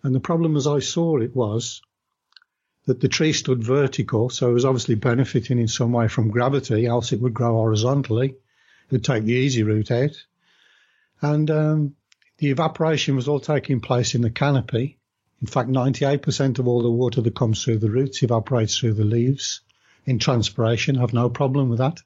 And 0.02 0.14
the 0.14 0.20
problem 0.20 0.56
as 0.56 0.66
I 0.66 0.78
saw 0.78 1.18
it 1.18 1.34
was 1.34 1.82
that 2.86 3.00
the 3.00 3.08
tree 3.08 3.32
stood 3.32 3.62
vertical, 3.62 4.30
so 4.30 4.50
it 4.50 4.54
was 4.54 4.64
obviously 4.64 4.94
benefiting 4.94 5.58
in 5.58 5.68
some 5.68 5.92
way 5.92 6.08
from 6.08 6.30
gravity, 6.30 6.86
else 6.86 7.12
it 7.12 7.20
would 7.20 7.34
grow 7.34 7.54
horizontally. 7.54 8.28
It 8.28 8.92
would 8.92 9.04
take 9.04 9.24
the 9.24 9.34
easy 9.34 9.64
route 9.64 9.90
out. 9.90 10.16
And 11.20 11.50
um, 11.50 11.96
the 12.38 12.50
evaporation 12.50 13.16
was 13.16 13.28
all 13.28 13.40
taking 13.40 13.80
place 13.80 14.14
in 14.14 14.22
the 14.22 14.30
canopy 14.30 14.98
In 15.40 15.46
fact, 15.46 15.68
98% 15.68 16.58
of 16.58 16.66
all 16.66 16.82
the 16.82 16.90
water 16.90 17.20
that 17.20 17.36
comes 17.36 17.62
through 17.62 17.78
the 17.78 17.90
roots 17.90 18.22
evaporates 18.22 18.78
through 18.78 18.94
the 18.94 19.04
leaves 19.04 19.60
in 20.08 20.18
transpiration. 20.18 20.96
I 20.96 21.00
have 21.00 21.12
no 21.12 21.28
problem 21.30 21.68
with 21.68 21.78
that. 21.78 22.00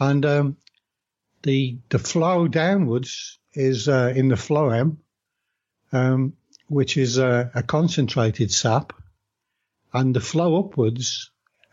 And 0.00 0.24
um, 0.26 0.56
the 1.42 1.78
the 1.88 1.98
flow 1.98 2.48
downwards 2.48 3.38
is 3.52 3.88
uh, 3.88 4.12
in 4.14 4.28
the 4.28 4.36
phloem, 4.36 4.98
um, 5.92 6.34
which 6.68 6.96
is 6.96 7.18
a, 7.18 7.50
a, 7.54 7.62
concentrated 7.62 8.52
sap, 8.52 8.92
and 9.92 10.14
the 10.14 10.20
flow 10.20 10.58
upwards 10.60 11.30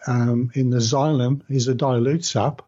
um, 0.08 0.52
in 0.54 0.70
the 0.70 0.78
xylem 0.78 1.42
is 1.50 1.68
a 1.68 1.76
dilute 1.76 2.26
sap. 2.26 2.62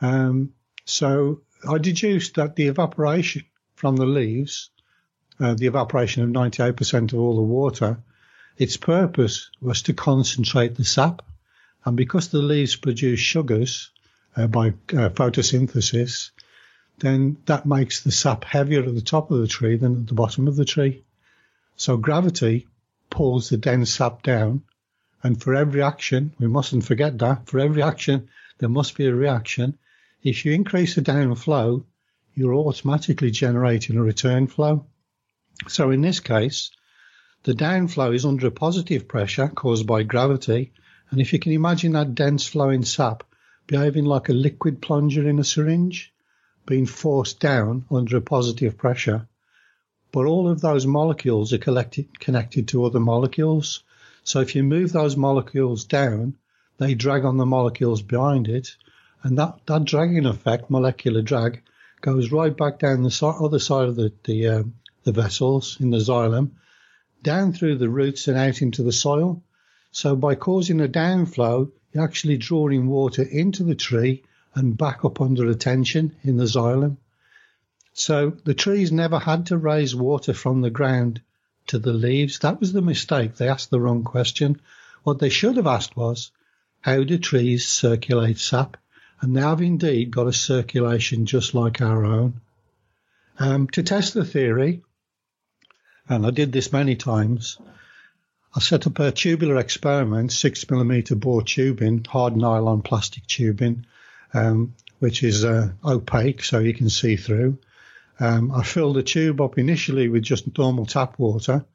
Um, 0.00 0.52
so 0.84 1.42
I 1.68 1.78
deduced 1.78 2.34
that 2.36 2.56
the 2.56 2.68
evaporation 2.68 3.44
from 3.74 3.96
the 3.96 4.06
leaves 4.06 4.70
uh, 5.38 5.54
the 5.54 5.66
evaporation 5.66 6.22
of 6.22 6.30
98% 6.30 7.12
of 7.12 7.18
all 7.18 7.36
the 7.36 7.42
water, 7.42 7.98
its 8.56 8.76
purpose 8.76 9.50
was 9.60 9.82
to 9.82 9.92
concentrate 9.92 10.74
the 10.74 10.84
sap. 10.84 11.22
And 11.86 11.96
because 11.96 12.28
the 12.28 12.42
leaves 12.42 12.76
produce 12.76 13.20
sugars 13.20 13.90
uh, 14.36 14.48
by 14.48 14.68
uh, 14.68 15.08
photosynthesis, 15.10 16.32
then 16.98 17.36
that 17.46 17.64
makes 17.64 18.02
the 18.02 18.10
sap 18.10 18.44
heavier 18.44 18.82
at 18.82 18.94
the 18.94 19.00
top 19.00 19.30
of 19.30 19.38
the 19.38 19.46
tree 19.46 19.76
than 19.76 20.00
at 20.02 20.06
the 20.08 20.14
bottom 20.14 20.48
of 20.48 20.56
the 20.56 20.64
tree. 20.64 21.04
So 21.76 21.96
gravity 21.96 22.66
pulls 23.08 23.48
the 23.48 23.56
dense 23.56 23.90
sap 23.94 24.22
down. 24.22 24.62
And 25.22 25.40
for 25.40 25.54
every 25.54 25.82
action, 25.82 26.32
we 26.38 26.48
mustn't 26.48 26.84
forget 26.84 27.18
that, 27.18 27.48
for 27.48 27.60
every 27.60 27.82
action, 27.82 28.28
there 28.58 28.68
must 28.68 28.96
be 28.96 29.06
a 29.06 29.14
reaction. 29.14 29.78
If 30.22 30.44
you 30.44 30.52
increase 30.52 30.94
the 30.96 31.02
downflow, 31.02 31.84
you're 32.34 32.54
automatically 32.54 33.30
generating 33.30 33.96
a 33.96 34.02
return 34.02 34.46
flow. 34.46 34.86
So 35.68 35.90
in 35.90 36.00
this 36.00 36.20
case, 36.20 36.70
the 37.44 37.54
downflow 37.54 38.14
is 38.14 38.24
under 38.24 38.48
a 38.48 38.50
positive 38.50 39.06
pressure 39.06 39.48
caused 39.48 39.86
by 39.86 40.02
gravity. 40.02 40.72
And 41.10 41.20
if 41.20 41.32
you 41.32 41.38
can 41.38 41.52
imagine 41.52 41.92
that 41.92 42.14
dense 42.14 42.46
flowing 42.46 42.84
sap 42.84 43.22
behaving 43.66 44.04
like 44.04 44.28
a 44.28 44.32
liquid 44.32 44.80
plunger 44.80 45.28
in 45.28 45.38
a 45.38 45.44
syringe, 45.44 46.12
being 46.66 46.86
forced 46.86 47.40
down 47.40 47.84
under 47.90 48.16
a 48.16 48.20
positive 48.20 48.76
pressure, 48.76 49.28
but 50.12 50.26
all 50.26 50.48
of 50.48 50.60
those 50.60 50.86
molecules 50.86 51.52
are 51.52 51.58
collected, 51.58 52.18
connected 52.20 52.68
to 52.68 52.84
other 52.84 53.00
molecules. 53.00 53.82
So 54.24 54.40
if 54.40 54.54
you 54.54 54.62
move 54.62 54.92
those 54.92 55.16
molecules 55.16 55.84
down, 55.84 56.36
they 56.78 56.94
drag 56.94 57.24
on 57.24 57.36
the 57.36 57.46
molecules 57.46 58.02
behind 58.02 58.48
it, 58.48 58.76
and 59.22 59.38
that, 59.38 59.60
that 59.66 59.84
dragging 59.84 60.26
effect, 60.26 60.70
molecular 60.70 61.22
drag, 61.22 61.62
goes 62.00 62.30
right 62.32 62.56
back 62.56 62.78
down 62.78 63.02
the 63.02 63.10
so- 63.10 63.44
other 63.44 63.58
side 63.58 63.88
of 63.88 63.96
the, 63.96 64.12
the 64.24 64.46
um, 64.48 64.74
the 65.06 65.12
vessels 65.12 65.76
in 65.80 65.90
the 65.90 65.98
xylem 65.98 66.50
down 67.22 67.52
through 67.52 67.78
the 67.78 67.88
roots 67.88 68.26
and 68.26 68.36
out 68.36 68.60
into 68.60 68.82
the 68.82 68.92
soil. 68.92 69.40
So 69.96 70.14
by 70.14 70.34
causing 70.34 70.82
a 70.82 70.88
downflow, 70.88 71.72
you're 71.90 72.04
actually 72.04 72.36
drawing 72.36 72.86
water 72.86 73.22
into 73.22 73.64
the 73.64 73.74
tree 73.74 74.24
and 74.54 74.76
back 74.76 75.06
up 75.06 75.22
under 75.22 75.46
the 75.48 75.54
tension 75.54 76.14
in 76.22 76.36
the 76.36 76.44
xylem. 76.44 76.98
So 77.94 78.36
the 78.44 78.52
trees 78.52 78.92
never 78.92 79.18
had 79.18 79.46
to 79.46 79.56
raise 79.56 79.96
water 79.96 80.34
from 80.34 80.60
the 80.60 80.68
ground 80.68 81.22
to 81.68 81.78
the 81.78 81.94
leaves. 81.94 82.40
That 82.40 82.60
was 82.60 82.74
the 82.74 82.82
mistake. 82.82 83.36
They 83.36 83.48
asked 83.48 83.70
the 83.70 83.80
wrong 83.80 84.04
question. 84.04 84.60
What 85.02 85.18
they 85.18 85.30
should 85.30 85.56
have 85.56 85.66
asked 85.66 85.96
was, 85.96 86.30
how 86.82 87.02
do 87.02 87.16
trees 87.16 87.66
circulate 87.66 88.36
sap? 88.36 88.76
And 89.22 89.34
they 89.34 89.40
have 89.40 89.62
indeed 89.62 90.10
got 90.10 90.26
a 90.26 90.32
circulation 90.34 91.24
just 91.24 91.54
like 91.54 91.80
our 91.80 92.04
own. 92.04 92.42
Um, 93.38 93.66
to 93.68 93.82
test 93.82 94.12
the 94.12 94.26
theory, 94.26 94.82
and 96.06 96.26
I 96.26 96.32
did 96.32 96.52
this 96.52 96.70
many 96.70 96.96
times. 96.96 97.56
I 98.56 98.60
set 98.60 98.86
up 98.86 98.98
a 99.00 99.12
tubular 99.12 99.58
experiment, 99.58 100.32
six 100.32 100.68
millimeter 100.70 101.14
bore 101.14 101.42
tubing, 101.42 102.04
hard 102.04 102.38
nylon 102.38 102.80
plastic 102.80 103.26
tubing, 103.26 103.84
um, 104.32 104.74
which 104.98 105.22
is 105.22 105.44
uh, 105.44 105.72
opaque 105.84 106.42
so 106.42 106.60
you 106.60 106.72
can 106.72 106.88
see 106.88 107.16
through. 107.16 107.58
Um, 108.18 108.50
I 108.50 108.62
filled 108.62 108.96
the 108.96 109.02
tube 109.02 109.42
up 109.42 109.58
initially 109.58 110.08
with 110.08 110.22
just 110.22 110.56
normal 110.56 110.86
tap 110.86 111.18
water. 111.18 111.66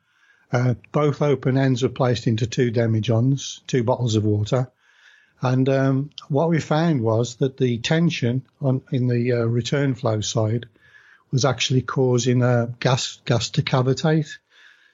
Uh, 0.51 0.73
both 0.91 1.21
open 1.21 1.55
ends 1.55 1.83
were 1.83 1.89
placed 1.89 2.25
into 2.25 2.47
two 2.47 2.71
demijohns, 2.71 3.61
two 3.67 3.83
bottles 3.83 4.15
of 4.15 4.25
water. 4.25 4.71
And 5.39 5.69
um, 5.69 6.09
what 6.29 6.49
we 6.49 6.59
found 6.59 7.01
was 7.01 7.35
that 7.35 7.57
the 7.57 7.77
tension 7.77 8.41
on 8.59 8.81
in 8.91 9.07
the 9.07 9.33
uh, 9.33 9.45
return 9.45 9.93
flow 9.93 10.21
side 10.21 10.65
was 11.29 11.45
actually 11.45 11.83
causing 11.83 12.41
a 12.41 12.73
gas 12.79 13.19
gas 13.25 13.51
to 13.51 13.61
cavitate. 13.61 14.39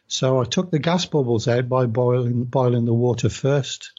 So 0.08 0.42
I 0.42 0.46
took 0.46 0.72
the 0.72 0.80
gas 0.80 1.06
bubbles 1.06 1.48
out 1.48 1.68
by 1.68 1.86
boiling 1.86 2.46
boiling 2.46 2.86
the 2.86 2.94
water 2.94 3.30
first, 3.30 3.92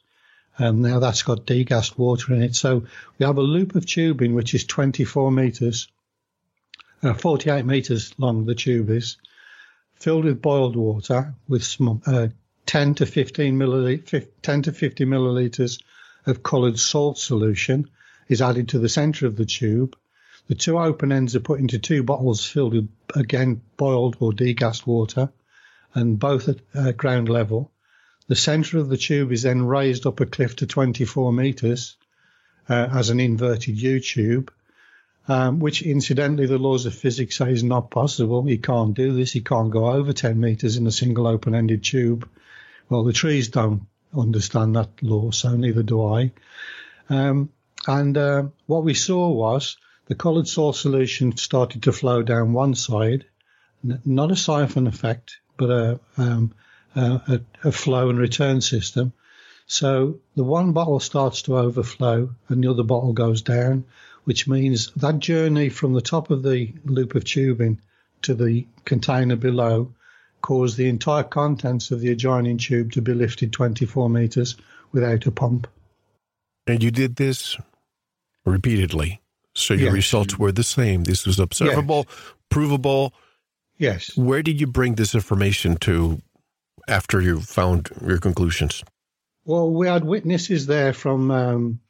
and 0.57 0.81
now 0.81 0.99
that's 1.01 1.23
got 1.23 1.47
degassed 1.47 1.99
water 1.99 2.35
in 2.35 2.43
it. 2.43 2.57
So 2.57 2.85
we 3.19 3.27
have 3.27 3.39
a 3.39 3.43
loop 3.43 3.75
of 3.75 3.87
tubing 3.87 4.35
which 4.35 4.55
is 4.55 4.65
24 4.65 5.31
meters, 5.31 5.89
uh, 7.03 7.15
48 7.15 7.65
meters 7.65 8.15
long. 8.19 8.47
The 8.47 8.55
tube 8.55 8.91
is 8.91 9.19
filled 9.97 10.25
with 10.25 10.41
boiled 10.41 10.77
water 10.77 11.35
with 11.47 11.65
some, 11.65 12.03
uh, 12.07 12.29
10 12.67 12.95
to 12.97 13.07
15 13.07 13.59
milliliters, 13.59 14.29
10 14.43 14.63
to 14.63 14.73
50 14.73 15.05
milliliters 15.05 15.83
of 16.27 16.43
coloured 16.43 16.79
salt 16.79 17.19
solution 17.19 17.89
is 18.29 18.43
added 18.43 18.69
to 18.69 18.79
the 18.79 18.89
centre 18.89 19.27
of 19.27 19.37
the 19.37 19.47
tube 19.47 19.97
the 20.49 20.55
two 20.55 20.79
open 20.79 21.13
ends 21.13 21.37
are 21.37 21.41
put 21.41 21.61
into 21.61 21.79
two 21.79 22.03
bottles 22.03 22.45
filled 22.45 22.73
with, 22.73 22.89
again, 23.15 23.61
boiled 23.77 24.17
or 24.19 24.33
degassed 24.33 24.87
water, 24.87 25.31
and 25.95 26.19
both 26.19 26.49
at 26.49 26.59
uh, 26.75 26.93
ground 26.93 27.29
level. 27.29 27.71
The 28.29 28.37
centre 28.37 28.79
of 28.79 28.89
the 28.89 28.97
tube 28.97 29.33
is 29.33 29.43
then 29.43 29.67
raised 29.67 30.07
up 30.07 30.21
a 30.21 30.27
cliff 30.27 30.57
to 30.57 30.67
24 30.67 31.33
metres 31.33 31.97
uh, 32.69 32.89
as 32.93 33.11
an 33.11 33.21
inverted 33.21 33.81
U 33.81 34.01
tube, 34.01 34.53
um, 35.27 35.61
which 35.61 35.83
incidentally 35.83 36.47
the 36.47 36.59
laws 36.59 36.87
of 36.87 36.95
physics 36.95 37.39
say 37.39 37.53
is 37.53 37.65
not 37.65 37.91
possible. 37.91 38.45
He 38.45 38.59
can't 38.59 38.95
do 38.95 39.13
this. 39.13 39.33
He 39.33 39.41
can't 39.41 39.71
go 39.71 39.87
over 39.87 40.13
10 40.13 40.39
metres 40.39 40.77
in 40.77 40.87
a 40.87 40.93
single 40.93 41.27
open-ended 41.27 41.83
tube. 41.83 42.29
Well, 42.89 43.05
the 43.05 43.13
trees 43.13 43.49
don't 43.49 43.87
understand 44.17 44.77
that 44.77 45.03
law, 45.03 45.31
so 45.31 45.57
neither 45.57 45.83
do 45.83 46.05
I. 46.05 46.33
Um, 47.09 47.51
and 47.87 48.17
uh, 48.17 48.45
what 48.67 48.85
we 48.85 48.95
saw 48.95 49.29
was 49.31 49.77
the 50.07 50.15
coloured 50.15 50.49
salt 50.49 50.77
solution 50.77 51.37
started 51.37 51.83
to 51.85 51.93
flow 51.93 52.23
down 52.23 52.53
one 52.53 52.75
side, 52.75 53.27
not 53.83 54.31
a 54.31 54.37
siphon 54.37 54.87
effect, 54.87 55.39
but 55.59 55.71
a, 55.71 56.01
um, 56.17 56.55
a, 56.95 57.41
a 57.65 57.73
flow 57.73 58.09
and 58.09 58.19
return 58.19 58.61
system. 58.61 59.13
So 59.67 60.21
the 60.35 60.45
one 60.45 60.73
bottle 60.73 61.01
starts 61.01 61.43
to 61.43 61.59
overflow 61.59 62.35
and 62.49 62.65
the 62.65 62.71
other 62.71 62.83
bottle 62.83 63.13
goes 63.13 63.43
down, 63.43 63.85
which 64.25 64.49
means 64.49 64.91
that 64.97 65.19
journey 65.19 65.69
from 65.69 65.93
the 65.93 66.01
top 66.01 66.31
of 66.31 66.43
the 66.43 66.73
loop 66.87 67.15
of 67.15 67.25
tubing 67.25 67.81
to 68.23 68.35
the 68.35 68.67
container 68.85 69.37
below 69.37 69.93
caused 70.41 70.77
the 70.77 70.89
entire 70.89 71.23
contents 71.23 71.91
of 71.91 72.01
the 72.01 72.11
adjoining 72.11 72.57
tube 72.59 72.93
to 72.93 73.03
be 73.03 73.13
lifted 73.13 73.53
24 73.53 74.09
meters 74.09 74.57
without 74.93 75.27
a 75.27 75.31
pump. 75.31 75.67
And 76.67 76.83
you 76.83 76.91
did 76.91 77.17
this 77.17 77.57
repeatedly? 78.47 79.21
So 79.55 79.75
your 79.75 79.87
yes. 79.87 79.95
results 79.95 80.39
were 80.39 80.53
the 80.53 80.63
same. 80.63 81.05
This 81.05 81.27
was 81.27 81.39
observable, 81.39 82.07
yes. 82.09 82.17
provable. 82.49 83.13
Yes. 83.79 84.17
Where 84.17 84.43
did 84.43 84.61
you 84.61 84.67
bring 84.67 84.97
this 84.97 85.15
information 85.15 85.77
to 85.79 86.21
after 86.89 87.21
you 87.21 87.41
found 87.41 87.91
your 88.05 88.19
conclusions? 88.19 88.83
Well, 89.45 89.71
we 89.71 89.87
had 89.87 90.05
witnesses 90.05 90.67
there 90.67 90.93
from 90.93 91.31
um, 91.31 91.81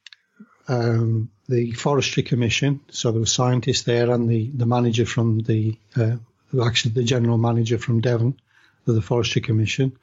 um, 0.69 1.31
the 1.49 1.73
Forestry 1.73 2.23
Commission. 2.23 2.81
So 2.91 3.11
there 3.11 3.21
were 3.21 3.27
scientists 3.27 3.83
there 3.83 4.11
and 4.11 4.29
the, 4.29 4.51
the 4.55 4.67
manager 4.67 5.07
from 5.07 5.41
the, 5.41 5.79
uh, 5.97 6.17
actually 6.63 6.93
the 6.93 7.05
general 7.05 7.39
manager 7.39 7.79
from 7.79 8.01
Devon 8.01 8.39
of 8.87 8.95
the 8.95 9.03
Forestry 9.03 9.41
Commission. 9.41 9.99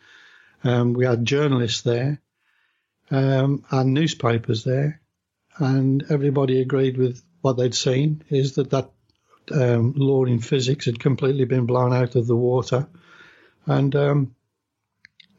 Um, 0.64 0.94
we 0.94 1.06
had 1.06 1.24
journalists 1.26 1.84
there 1.84 2.20
um, 3.12 3.64
and 3.70 3.94
newspapers 3.94 4.64
there, 4.64 5.02
and 5.58 6.04
everybody 6.10 6.60
agreed 6.60 6.98
with 6.98 7.22
what 7.42 7.58
they'd 7.58 7.76
seen 7.76 8.24
is 8.30 8.56
that 8.56 8.72
that 8.72 8.90
um, 9.52 9.94
law 9.96 10.26
in 10.26 10.40
physics 10.40 10.86
had 10.86 11.00
completely 11.00 11.46
been 11.46 11.66
blown 11.66 11.94
out 11.94 12.16
of 12.16 12.28
the 12.28 12.36
water, 12.36 12.88
and 13.66 13.96
um, 13.96 14.36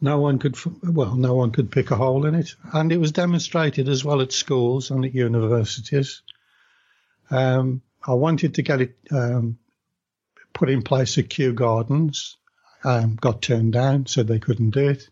no 0.00 0.18
one 0.18 0.38
could 0.38 0.56
well 0.82 1.16
no 1.16 1.34
one 1.34 1.50
could 1.50 1.70
pick 1.70 1.90
a 1.90 1.96
hole 1.96 2.26
in 2.26 2.34
it, 2.34 2.54
and 2.72 2.92
it 2.92 2.98
was 2.98 3.12
demonstrated 3.12 3.88
as 3.88 4.04
well 4.04 4.20
at 4.20 4.32
schools 4.32 4.90
and 4.90 5.04
at 5.04 5.14
universities. 5.14 6.22
Um, 7.30 7.82
I 8.06 8.14
wanted 8.14 8.54
to 8.54 8.62
get 8.62 8.80
it 8.80 8.96
um, 9.10 9.58
put 10.52 10.70
in 10.70 10.82
place 10.82 11.18
at 11.18 11.28
Kew 11.28 11.52
Gardens, 11.52 12.36
um, 12.84 13.16
got 13.16 13.42
turned 13.42 13.72
down, 13.72 14.06
said 14.06 14.28
they 14.28 14.38
couldn't 14.38 14.70
do 14.70 14.88
it. 14.88 15.08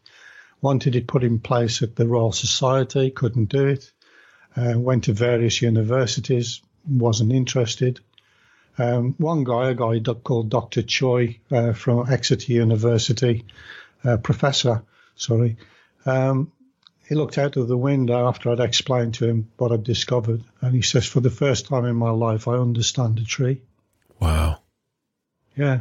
Wanted 0.60 0.96
it 0.96 1.06
put 1.06 1.24
in 1.24 1.40
place 1.40 1.82
at 1.82 1.96
the 1.96 2.06
Royal 2.06 2.32
Society, 2.32 3.10
couldn't 3.10 3.50
do 3.50 3.66
it. 3.66 3.92
Uh, 4.56 4.78
went 4.78 5.04
to 5.04 5.12
various 5.12 5.60
universities, 5.60 6.62
wasn't 6.88 7.32
interested. 7.32 8.00
Um, 8.76 9.14
one 9.18 9.44
guy, 9.44 9.70
a 9.70 9.74
guy 9.74 10.00
called 10.00 10.50
Dr. 10.50 10.82
Choi 10.82 11.38
uh, 11.50 11.72
from 11.72 12.10
Exeter 12.10 12.52
University, 12.52 13.44
uh, 14.04 14.16
professor, 14.16 14.82
sorry, 15.16 15.56
um, 16.06 16.50
he 17.08 17.14
looked 17.14 17.38
out 17.38 17.56
of 17.56 17.68
the 17.68 17.76
window 17.76 18.26
after 18.26 18.50
I'd 18.50 18.60
explained 18.60 19.14
to 19.14 19.28
him 19.28 19.50
what 19.56 19.72
I'd 19.72 19.84
discovered, 19.84 20.42
and 20.60 20.74
he 20.74 20.82
says, 20.82 21.06
"For 21.06 21.20
the 21.20 21.30
first 21.30 21.66
time 21.66 21.84
in 21.84 21.96
my 21.96 22.10
life, 22.10 22.48
I 22.48 22.54
understand 22.54 23.18
a 23.18 23.24
tree." 23.24 23.60
Wow. 24.20 24.60
Yeah. 25.56 25.80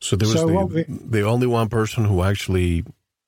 So 0.00 0.16
there 0.16 0.28
was 0.28 0.38
So 0.38 0.46
the, 0.46 0.84
the 0.88 1.22
only 1.22 1.46
one 1.46 1.68
person 1.68 2.04
who 2.04 2.22
actually 2.22 2.84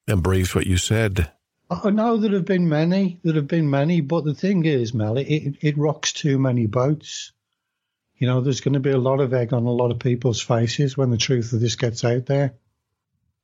embraced 0.08 0.54
what 0.54 0.66
you 0.66 0.76
said. 0.76 1.30
I 1.70 1.90
know 1.90 2.18
there 2.18 2.32
have 2.32 2.44
been 2.44 2.68
many, 2.68 3.18
there 3.22 3.34
have 3.34 3.48
been 3.48 3.70
many, 3.70 4.02
but 4.02 4.24
the 4.24 4.34
thing 4.34 4.66
is, 4.66 4.92
Mel, 4.92 5.16
it, 5.16 5.56
it 5.60 5.78
rocks 5.78 6.12
too 6.12 6.38
many 6.38 6.66
boats. 6.66 7.32
You 8.22 8.28
know, 8.28 8.40
there's 8.40 8.60
going 8.60 8.74
to 8.74 8.78
be 8.78 8.92
a 8.92 8.98
lot 8.98 9.18
of 9.18 9.34
egg 9.34 9.52
on 9.52 9.64
a 9.64 9.72
lot 9.72 9.90
of 9.90 9.98
people's 9.98 10.40
faces 10.40 10.96
when 10.96 11.10
the 11.10 11.16
truth 11.16 11.52
of 11.52 11.58
this 11.58 11.74
gets 11.74 12.04
out 12.04 12.26
there. 12.26 12.54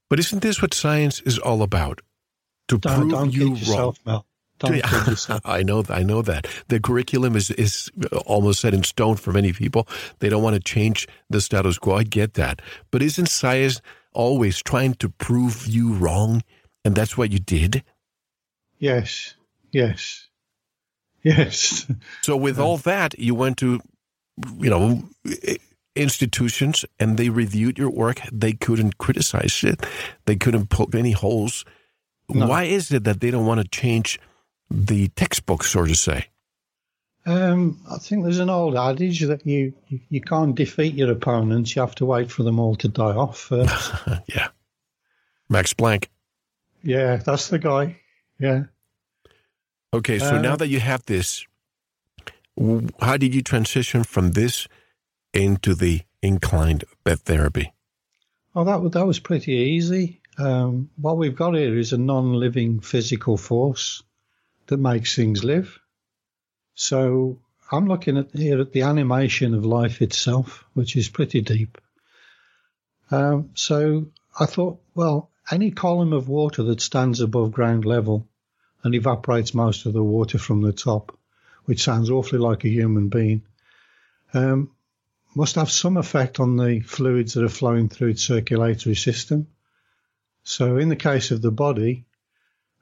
But 0.08 0.20
isn't 0.20 0.40
this 0.40 0.62
what 0.62 0.72
science 0.72 1.18
is 1.22 1.36
all 1.36 1.62
about? 1.62 2.00
To 2.68 2.78
Don't, 2.78 2.96
prove 2.96 3.10
don't 3.10 3.32
you 3.32 3.56
yourself, 3.56 3.98
Mel. 4.06 4.24
Don't 4.60 4.80
wrong. 4.80 5.06
yourself. 5.08 5.40
I 5.44 5.64
know, 5.64 5.82
I 5.88 6.04
know 6.04 6.22
that 6.22 6.46
the 6.68 6.78
curriculum 6.78 7.34
is 7.34 7.50
is 7.50 7.90
almost 8.24 8.60
set 8.60 8.72
in 8.72 8.84
stone 8.84 9.16
for 9.16 9.32
many 9.32 9.52
people. 9.52 9.88
They 10.20 10.28
don't 10.28 10.44
want 10.44 10.54
to 10.54 10.60
change 10.60 11.08
the 11.28 11.40
status 11.40 11.76
quo. 11.76 11.96
I 11.96 12.04
get 12.04 12.34
that, 12.34 12.62
but 12.92 13.02
isn't 13.02 13.26
science 13.26 13.80
always 14.12 14.62
trying 14.62 14.94
to 14.94 15.08
prove 15.08 15.66
you 15.66 15.92
wrong? 15.92 16.44
And 16.84 16.94
that's 16.94 17.18
what 17.18 17.32
you 17.32 17.40
did. 17.40 17.82
Yes, 18.78 19.34
yes, 19.72 20.28
yes. 21.24 21.90
So 22.22 22.36
with 22.36 22.60
all 22.60 22.76
that, 22.78 23.18
you 23.18 23.34
went 23.34 23.56
to, 23.58 23.80
you 24.58 24.70
know, 24.70 25.02
institutions 25.98 26.84
and 26.98 27.16
they 27.18 27.28
reviewed 27.28 27.78
your 27.78 27.90
work. 27.90 28.20
They 28.32 28.52
couldn't 28.52 28.98
criticize 28.98 29.62
it. 29.64 29.84
They 30.26 30.36
couldn't 30.36 30.68
poke 30.68 30.94
any 30.94 31.12
holes. 31.12 31.64
No. 32.28 32.46
Why 32.46 32.64
is 32.64 32.90
it 32.90 33.04
that 33.04 33.20
they 33.20 33.30
don't 33.30 33.46
want 33.46 33.60
to 33.60 33.68
change 33.68 34.20
the 34.70 35.08
textbook, 35.08 35.64
so 35.64 35.84
to 35.84 35.94
say? 35.94 36.26
Um, 37.26 37.80
I 37.90 37.98
think 37.98 38.24
there's 38.24 38.38
an 38.38 38.48
old 38.48 38.76
adage 38.76 39.20
that 39.20 39.46
you, 39.46 39.74
you, 40.08 40.20
can't 40.20 40.54
defeat 40.54 40.94
your 40.94 41.10
opponents. 41.10 41.74
You 41.76 41.82
have 41.82 41.94
to 41.96 42.06
wait 42.06 42.30
for 42.30 42.42
them 42.42 42.58
all 42.58 42.74
to 42.76 42.88
die 42.88 43.14
off 43.14 43.48
yeah. 44.26 44.48
Max 45.50 45.74
Planck. 45.74 46.06
yeah, 46.82 47.16
that's 47.16 47.48
the 47.48 47.58
guy. 47.58 47.98
Yeah. 48.38 48.64
Okay, 49.92 50.18
so 50.18 50.36
Uh, 50.36 50.40
now 50.40 50.56
that 50.56 50.68
you 50.68 50.80
have 50.80 51.04
this, 51.06 51.46
how 53.00 53.16
did 53.16 53.34
you 53.34 53.42
transition 53.42 54.04
from 54.04 54.32
this 54.32 54.66
into 55.32 55.74
the 55.74 56.02
inclined 56.22 56.84
bed 57.04 57.20
therapy? 57.20 57.72
Oh, 58.54 58.64
that 58.64 58.92
that 58.92 59.06
was 59.06 59.18
pretty 59.18 59.52
easy. 59.52 60.20
Um, 60.38 60.90
what 60.96 61.18
we've 61.18 61.34
got 61.34 61.54
here 61.54 61.76
is 61.76 61.92
a 61.92 61.98
non-living 61.98 62.80
physical 62.80 63.36
force 63.36 64.02
that 64.66 64.78
makes 64.78 65.14
things 65.14 65.44
live. 65.44 65.78
So 66.74 67.40
I'm 67.72 67.86
looking 67.86 68.16
at 68.16 68.30
here 68.32 68.60
at 68.60 68.72
the 68.72 68.82
animation 68.82 69.54
of 69.54 69.66
life 69.66 70.00
itself, 70.00 70.64
which 70.74 70.96
is 70.96 71.08
pretty 71.08 71.40
deep. 71.40 71.78
Um, 73.10 73.50
so 73.54 74.06
I 74.38 74.46
thought, 74.46 74.80
well, 74.94 75.30
any 75.50 75.70
column 75.70 76.12
of 76.12 76.28
water 76.28 76.62
that 76.64 76.80
stands 76.80 77.20
above 77.20 77.52
ground 77.52 77.84
level 77.84 78.28
and 78.84 78.94
evaporates 78.94 79.54
most 79.54 79.86
of 79.86 79.92
the 79.92 80.04
water 80.04 80.38
from 80.38 80.62
the 80.62 80.72
top, 80.72 81.17
which 81.68 81.82
sounds 81.82 82.08
awfully 82.08 82.38
like 82.38 82.64
a 82.64 82.70
human 82.70 83.10
being, 83.10 83.42
um, 84.32 84.70
must 85.34 85.56
have 85.56 85.70
some 85.70 85.98
effect 85.98 86.40
on 86.40 86.56
the 86.56 86.80
fluids 86.80 87.34
that 87.34 87.44
are 87.44 87.50
flowing 87.50 87.90
through 87.90 88.08
its 88.08 88.24
circulatory 88.24 88.96
system. 88.96 89.46
So, 90.44 90.78
in 90.78 90.88
the 90.88 90.96
case 90.96 91.30
of 91.30 91.42
the 91.42 91.50
body, 91.50 92.06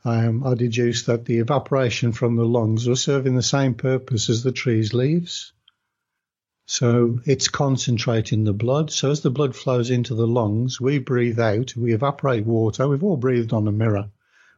um, 0.04 0.46
I 0.46 0.54
deduced 0.54 1.06
that 1.06 1.24
the 1.24 1.38
evaporation 1.38 2.12
from 2.12 2.36
the 2.36 2.44
lungs 2.44 2.86
was 2.86 3.02
serving 3.02 3.34
the 3.34 3.42
same 3.42 3.74
purpose 3.74 4.30
as 4.30 4.44
the 4.44 4.52
tree's 4.52 4.94
leaves. 4.94 5.52
So, 6.66 7.18
it's 7.24 7.48
concentrating 7.48 8.44
the 8.44 8.52
blood. 8.52 8.92
So, 8.92 9.10
as 9.10 9.20
the 9.20 9.30
blood 9.30 9.56
flows 9.56 9.90
into 9.90 10.14
the 10.14 10.28
lungs, 10.28 10.80
we 10.80 11.00
breathe 11.00 11.40
out, 11.40 11.74
we 11.74 11.92
evaporate 11.92 12.46
water. 12.46 12.86
We've 12.86 13.02
all 13.02 13.16
breathed 13.16 13.52
on 13.52 13.66
a 13.66 13.72
mirror. 13.72 14.10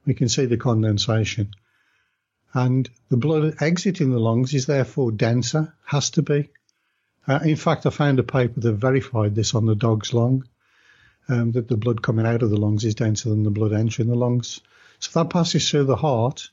We 0.04 0.12
can 0.12 0.28
see 0.28 0.44
the 0.44 0.58
condensation. 0.58 1.54
And 2.54 2.88
the 3.08 3.16
blood 3.16 3.56
exiting 3.60 4.10
the 4.10 4.18
lungs 4.18 4.54
is 4.54 4.66
therefore 4.66 5.12
denser, 5.12 5.74
has 5.84 6.10
to 6.10 6.22
be. 6.22 6.48
Uh, 7.26 7.40
in 7.44 7.56
fact, 7.56 7.84
I 7.84 7.90
found 7.90 8.18
a 8.18 8.22
paper 8.22 8.60
that 8.60 8.72
verified 8.72 9.34
this 9.34 9.54
on 9.54 9.66
the 9.66 9.74
dog's 9.74 10.14
lung, 10.14 10.48
um, 11.28 11.52
that 11.52 11.68
the 11.68 11.76
blood 11.76 12.02
coming 12.02 12.26
out 12.26 12.42
of 12.42 12.50
the 12.50 12.56
lungs 12.56 12.84
is 12.84 12.94
denser 12.94 13.28
than 13.28 13.42
the 13.42 13.50
blood 13.50 13.74
entering 13.74 14.08
the 14.08 14.14
lungs. 14.14 14.60
So 14.98 15.10
that 15.18 15.30
passes 15.30 15.68
through 15.68 15.84
the 15.84 15.96
heart, 15.96 16.48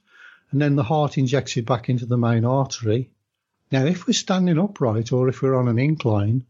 and 0.51 0.61
then 0.61 0.75
the 0.75 0.83
heart 0.83 1.17
injects 1.17 1.55
it 1.57 1.65
back 1.65 1.89
into 1.89 2.05
the 2.05 2.17
main 2.17 2.43
artery. 2.43 3.09
Now, 3.71 3.85
if 3.85 4.05
we're 4.05 4.13
standing 4.13 4.59
upright 4.59 5.11
or 5.11 5.29
if 5.29 5.41
we're 5.41 5.55
on 5.55 5.67
an 5.67 5.79
incline, 5.79 6.45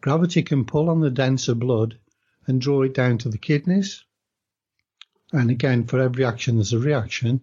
gravity 0.00 0.42
can 0.42 0.64
pull 0.64 0.90
on 0.90 1.00
the 1.00 1.10
denser 1.10 1.54
blood 1.54 1.98
and 2.46 2.60
draw 2.60 2.82
it 2.82 2.94
down 2.94 3.18
to 3.18 3.28
the 3.28 3.38
kidneys. 3.38 4.04
And 5.32 5.50
again, 5.50 5.86
for 5.86 5.98
every 5.98 6.24
action, 6.24 6.56
there's 6.56 6.72
a 6.72 6.78
reaction. 6.78 7.40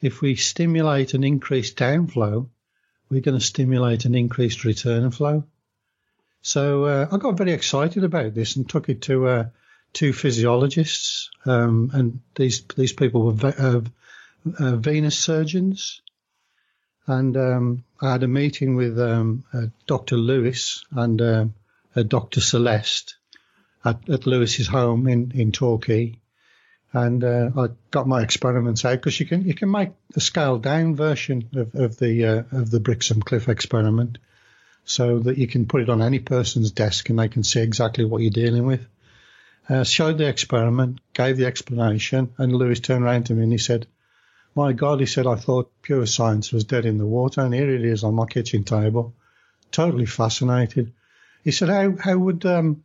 If 0.00 0.20
we 0.20 0.36
stimulate 0.36 1.14
an 1.14 1.24
increased 1.24 1.76
downflow, 1.76 2.48
we're 3.08 3.20
going 3.20 3.38
to 3.38 3.44
stimulate 3.44 4.04
an 4.04 4.14
increased 4.14 4.64
return 4.64 5.10
flow. 5.10 5.44
So 6.42 6.84
uh, 6.84 7.08
I 7.10 7.16
got 7.16 7.36
very 7.36 7.52
excited 7.52 8.04
about 8.04 8.34
this 8.34 8.56
and 8.56 8.68
took 8.68 8.88
it 8.88 9.02
to 9.02 9.26
uh, 9.26 9.44
two 9.92 10.12
physiologists, 10.12 11.30
um, 11.44 11.90
and 11.92 12.20
these 12.34 12.62
these 12.76 12.92
people 12.92 13.22
were 13.22 13.32
ve- 13.32 13.58
uh, 13.58 13.80
uh, 14.58 14.76
venous 14.76 15.18
surgeons. 15.18 16.02
And 17.08 17.36
um, 17.36 17.84
I 18.00 18.12
had 18.12 18.22
a 18.22 18.28
meeting 18.28 18.76
with 18.76 18.98
um, 19.00 19.44
uh, 19.52 19.66
Dr. 19.86 20.16
Lewis 20.16 20.84
and 20.90 21.20
uh, 21.22 21.46
Dr. 22.06 22.40
Celeste 22.40 23.16
at, 23.84 24.08
at 24.10 24.26
Lewis's 24.26 24.68
home 24.68 25.06
in 25.08 25.32
in 25.34 25.52
Torquay, 25.52 26.18
and 26.92 27.24
uh, 27.24 27.50
I 27.56 27.68
got 27.90 28.06
my 28.06 28.22
experiments 28.22 28.84
out 28.84 28.92
because 28.92 29.18
you 29.18 29.26
can 29.26 29.44
you 29.44 29.54
can 29.54 29.70
make 29.70 29.90
a 30.14 30.20
scaled 30.20 30.62
down 30.62 30.96
version 30.96 31.48
of, 31.54 31.74
of 31.74 31.98
the 31.98 32.24
uh, 32.24 32.42
of 32.52 32.70
the 32.70 32.80
Brixham 32.80 33.22
Cliff 33.22 33.48
experiment, 33.48 34.18
so 34.84 35.18
that 35.20 35.38
you 35.38 35.46
can 35.46 35.66
put 35.66 35.82
it 35.82 35.90
on 35.90 36.00
any 36.00 36.18
person's 36.18 36.70
desk 36.70 37.08
and 37.08 37.18
they 37.18 37.28
can 37.28 37.42
see 37.42 37.60
exactly 37.60 38.04
what 38.04 38.22
you're 38.22 38.30
dealing 38.30 38.66
with. 38.66 38.86
Uh, 39.68 39.82
showed 39.82 40.16
the 40.16 40.28
experiment, 40.28 41.00
gave 41.12 41.36
the 41.36 41.46
explanation, 41.46 42.32
and 42.38 42.54
Lewis 42.54 42.78
turned 42.78 43.04
around 43.04 43.26
to 43.26 43.34
me 43.34 43.42
and 43.42 43.52
he 43.52 43.58
said, 43.58 43.86
"My 44.54 44.72
God," 44.72 45.00
he 45.00 45.06
said, 45.06 45.26
"I 45.26 45.34
thought 45.34 45.82
pure 45.82 46.06
science 46.06 46.52
was 46.52 46.64
dead 46.64 46.86
in 46.86 46.98
the 46.98 47.06
water, 47.06 47.40
and 47.40 47.52
here 47.52 47.74
it 47.74 47.84
is 47.84 48.04
on 48.04 48.14
my 48.14 48.26
kitchen 48.26 48.64
table." 48.64 49.12
Totally 49.72 50.06
fascinated. 50.06 50.92
He 51.42 51.50
said, 51.50 51.68
"How 51.68 51.96
how 51.96 52.16
would 52.16 52.46
um, 52.46 52.84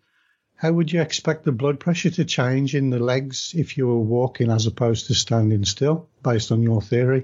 how 0.61 0.71
would 0.71 0.91
you 0.91 1.01
expect 1.01 1.43
the 1.43 1.51
blood 1.51 1.79
pressure 1.79 2.11
to 2.11 2.23
change 2.23 2.75
in 2.75 2.91
the 2.91 2.99
legs 2.99 3.55
if 3.57 3.77
you 3.77 3.87
were 3.87 3.97
walking 3.97 4.51
as 4.51 4.67
opposed 4.67 5.07
to 5.07 5.15
standing 5.15 5.65
still, 5.65 6.07
based 6.21 6.51
on 6.51 6.61
your 6.61 6.83
theory? 6.83 7.23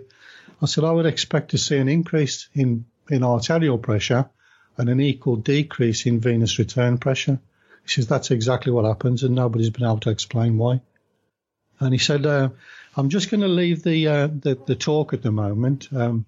I 0.59 0.65
said, 0.65 0.83
I 0.83 0.91
would 0.91 1.05
expect 1.05 1.51
to 1.51 1.59
see 1.59 1.77
an 1.77 1.87
increase 1.87 2.49
in, 2.55 2.85
in 3.11 3.23
arterial 3.23 3.77
pressure 3.77 4.27
and 4.75 4.89
an 4.89 4.99
equal 4.99 5.35
decrease 5.35 6.07
in 6.07 6.19
venous 6.19 6.57
return 6.57 6.97
pressure. 6.97 7.39
He 7.83 7.89
says, 7.89 8.07
that's 8.07 8.31
exactly 8.31 8.71
what 8.71 8.85
happens, 8.85 9.21
and 9.21 9.35
nobody's 9.35 9.69
been 9.69 9.85
able 9.85 9.99
to 9.99 10.09
explain 10.09 10.57
why. 10.57 10.81
And 11.79 11.93
he 11.93 11.99
said, 11.99 12.25
uh, 12.25 12.49
I'm 12.95 13.09
just 13.09 13.29
going 13.29 13.41
to 13.41 13.47
leave 13.47 13.83
the, 13.83 14.07
uh, 14.07 14.27
the, 14.27 14.57
the 14.65 14.75
talk 14.75 15.13
at 15.13 15.21
the 15.21 15.31
moment. 15.31 15.89
Um, 15.95 16.25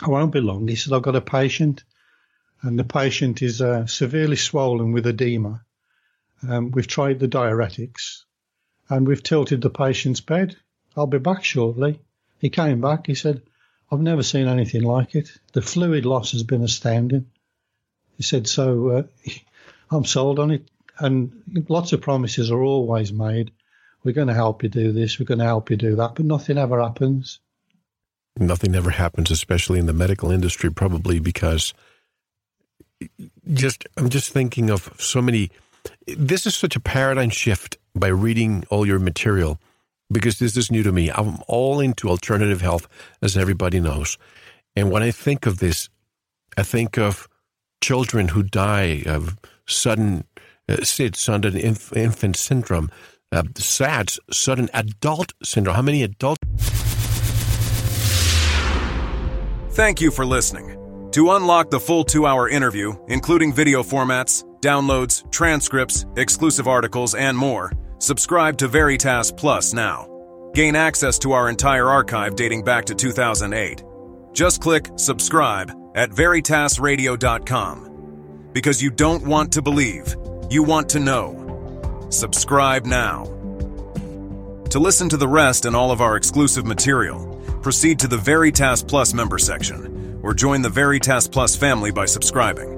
I 0.00 0.08
won't 0.08 0.32
be 0.32 0.40
long. 0.40 0.68
He 0.68 0.76
said, 0.76 0.92
I've 0.92 1.02
got 1.02 1.16
a 1.16 1.20
patient, 1.20 1.82
and 2.62 2.78
the 2.78 2.84
patient 2.84 3.42
is 3.42 3.60
uh, 3.60 3.86
severely 3.86 4.36
swollen 4.36 4.92
with 4.92 5.04
edema. 5.08 5.64
Um, 6.46 6.70
we've 6.70 6.86
tried 6.86 7.18
the 7.18 7.28
diuretics 7.28 8.24
and 8.88 9.06
we've 9.06 9.22
tilted 9.22 9.60
the 9.60 9.70
patient's 9.70 10.20
bed. 10.20 10.56
I'll 10.96 11.06
be 11.06 11.18
back 11.18 11.44
shortly. 11.44 12.00
He 12.38 12.50
came 12.50 12.80
back. 12.80 13.06
He 13.06 13.14
said, 13.14 13.42
I've 13.90 14.00
never 14.00 14.22
seen 14.22 14.48
anything 14.48 14.82
like 14.82 15.14
it. 15.14 15.30
The 15.52 15.62
fluid 15.62 16.04
loss 16.04 16.32
has 16.32 16.42
been 16.42 16.62
astounding. 16.62 17.26
He 18.16 18.22
said, 18.22 18.46
so 18.46 18.88
uh, 18.88 19.02
I'm 19.90 20.04
sold 20.04 20.38
on 20.38 20.50
it. 20.50 20.70
And 20.98 21.64
lots 21.68 21.92
of 21.92 22.00
promises 22.00 22.50
are 22.50 22.62
always 22.62 23.12
made. 23.12 23.52
We're 24.02 24.12
going 24.12 24.28
to 24.28 24.34
help 24.34 24.62
you 24.62 24.68
do 24.68 24.92
this. 24.92 25.18
We're 25.18 25.26
going 25.26 25.38
to 25.38 25.44
help 25.44 25.70
you 25.70 25.76
do 25.76 25.96
that. 25.96 26.14
But 26.16 26.24
nothing 26.24 26.58
ever 26.58 26.80
happens. 26.80 27.40
Nothing 28.36 28.74
ever 28.74 28.90
happens, 28.90 29.30
especially 29.30 29.78
in 29.78 29.86
the 29.86 29.92
medical 29.92 30.30
industry, 30.30 30.70
probably 30.70 31.18
because 31.18 31.74
just 33.52 33.86
I'm 33.96 34.08
just 34.08 34.30
thinking 34.30 34.70
of 34.70 34.92
so 34.98 35.22
many. 35.22 35.50
This 36.06 36.46
is 36.46 36.54
such 36.54 36.76
a 36.76 36.80
paradigm 36.80 37.30
shift 37.30 37.76
by 37.94 38.08
reading 38.08 38.64
all 38.70 38.86
your 38.86 38.98
material 38.98 39.58
because 40.10 40.38
this 40.38 40.56
is 40.56 40.70
new 40.70 40.82
to 40.82 40.92
me. 40.92 41.10
I'm 41.10 41.38
all 41.46 41.80
into 41.80 42.08
alternative 42.08 42.60
health, 42.60 42.88
as 43.22 43.36
everybody 43.36 43.80
knows. 43.80 44.18
And 44.74 44.90
when 44.90 45.02
I 45.02 45.10
think 45.10 45.46
of 45.46 45.58
this, 45.58 45.88
I 46.56 46.62
think 46.62 46.98
of 46.98 47.28
children 47.80 48.28
who 48.28 48.42
die 48.42 49.02
of 49.06 49.36
sudden 49.66 50.24
uh, 50.68 50.82
SID, 50.82 51.16
sudden 51.16 51.56
inf- 51.56 51.96
infant 51.96 52.36
syndrome, 52.36 52.90
uh, 53.32 53.42
SADS, 53.56 54.18
sudden 54.30 54.68
adult 54.72 55.32
syndrome. 55.42 55.76
How 55.76 55.82
many 55.82 56.02
adults? 56.02 56.42
Thank 59.72 60.00
you 60.00 60.10
for 60.10 60.26
listening. 60.26 60.74
To 61.12 61.30
unlock 61.32 61.70
the 61.70 61.80
full 61.80 62.04
two 62.04 62.26
hour 62.26 62.48
interview, 62.48 62.94
including 63.08 63.52
video 63.52 63.82
formats, 63.82 64.44
downloads, 64.60 65.30
transcripts, 65.30 66.04
exclusive 66.16 66.68
articles, 66.68 67.14
and 67.14 67.36
more, 67.36 67.72
subscribe 67.98 68.56
to 68.58 68.68
Veritas 68.68 69.32
Plus 69.32 69.72
now. 69.72 70.06
Gain 70.54 70.76
access 70.76 71.18
to 71.20 71.32
our 71.32 71.48
entire 71.48 71.88
archive 71.88 72.36
dating 72.36 72.64
back 72.64 72.84
to 72.86 72.94
2008. 72.94 73.82
Just 74.32 74.60
click 74.60 74.88
subscribe 74.96 75.72
at 75.94 76.10
veritasradio.com. 76.10 78.50
Because 78.52 78.82
you 78.82 78.90
don't 78.90 79.26
want 79.26 79.52
to 79.52 79.62
believe, 79.62 80.16
you 80.50 80.62
want 80.62 80.88
to 80.90 81.00
know. 81.00 82.06
Subscribe 82.10 82.86
now. 82.86 83.24
To 84.70 84.78
listen 84.78 85.08
to 85.08 85.16
the 85.16 85.28
rest 85.28 85.64
and 85.64 85.74
all 85.74 85.90
of 85.90 86.00
our 86.00 86.16
exclusive 86.16 86.66
material, 86.66 87.42
proceed 87.62 87.98
to 88.00 88.08
the 88.08 88.18
Veritas 88.18 88.82
Plus 88.82 89.14
member 89.14 89.38
section 89.38 90.20
or 90.22 90.34
join 90.34 90.62
the 90.62 90.68
Veritas 90.68 91.28
Plus 91.28 91.56
family 91.56 91.90
by 91.90 92.06
subscribing. 92.06 92.77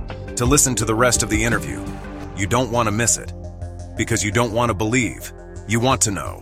to 0.41 0.45
listen 0.47 0.73
to 0.73 0.85
the 0.85 0.95
rest 0.95 1.21
of 1.21 1.29
the 1.29 1.43
interview. 1.43 1.79
You 2.35 2.47
don't 2.47 2.71
want 2.71 2.87
to 2.87 2.91
miss 2.91 3.19
it. 3.19 3.31
Because 3.95 4.25
you 4.25 4.31
don't 4.31 4.53
want 4.53 4.71
to 4.71 4.73
believe, 4.73 5.31
you 5.67 5.79
want 5.79 6.01
to 6.01 6.09
know. 6.09 6.41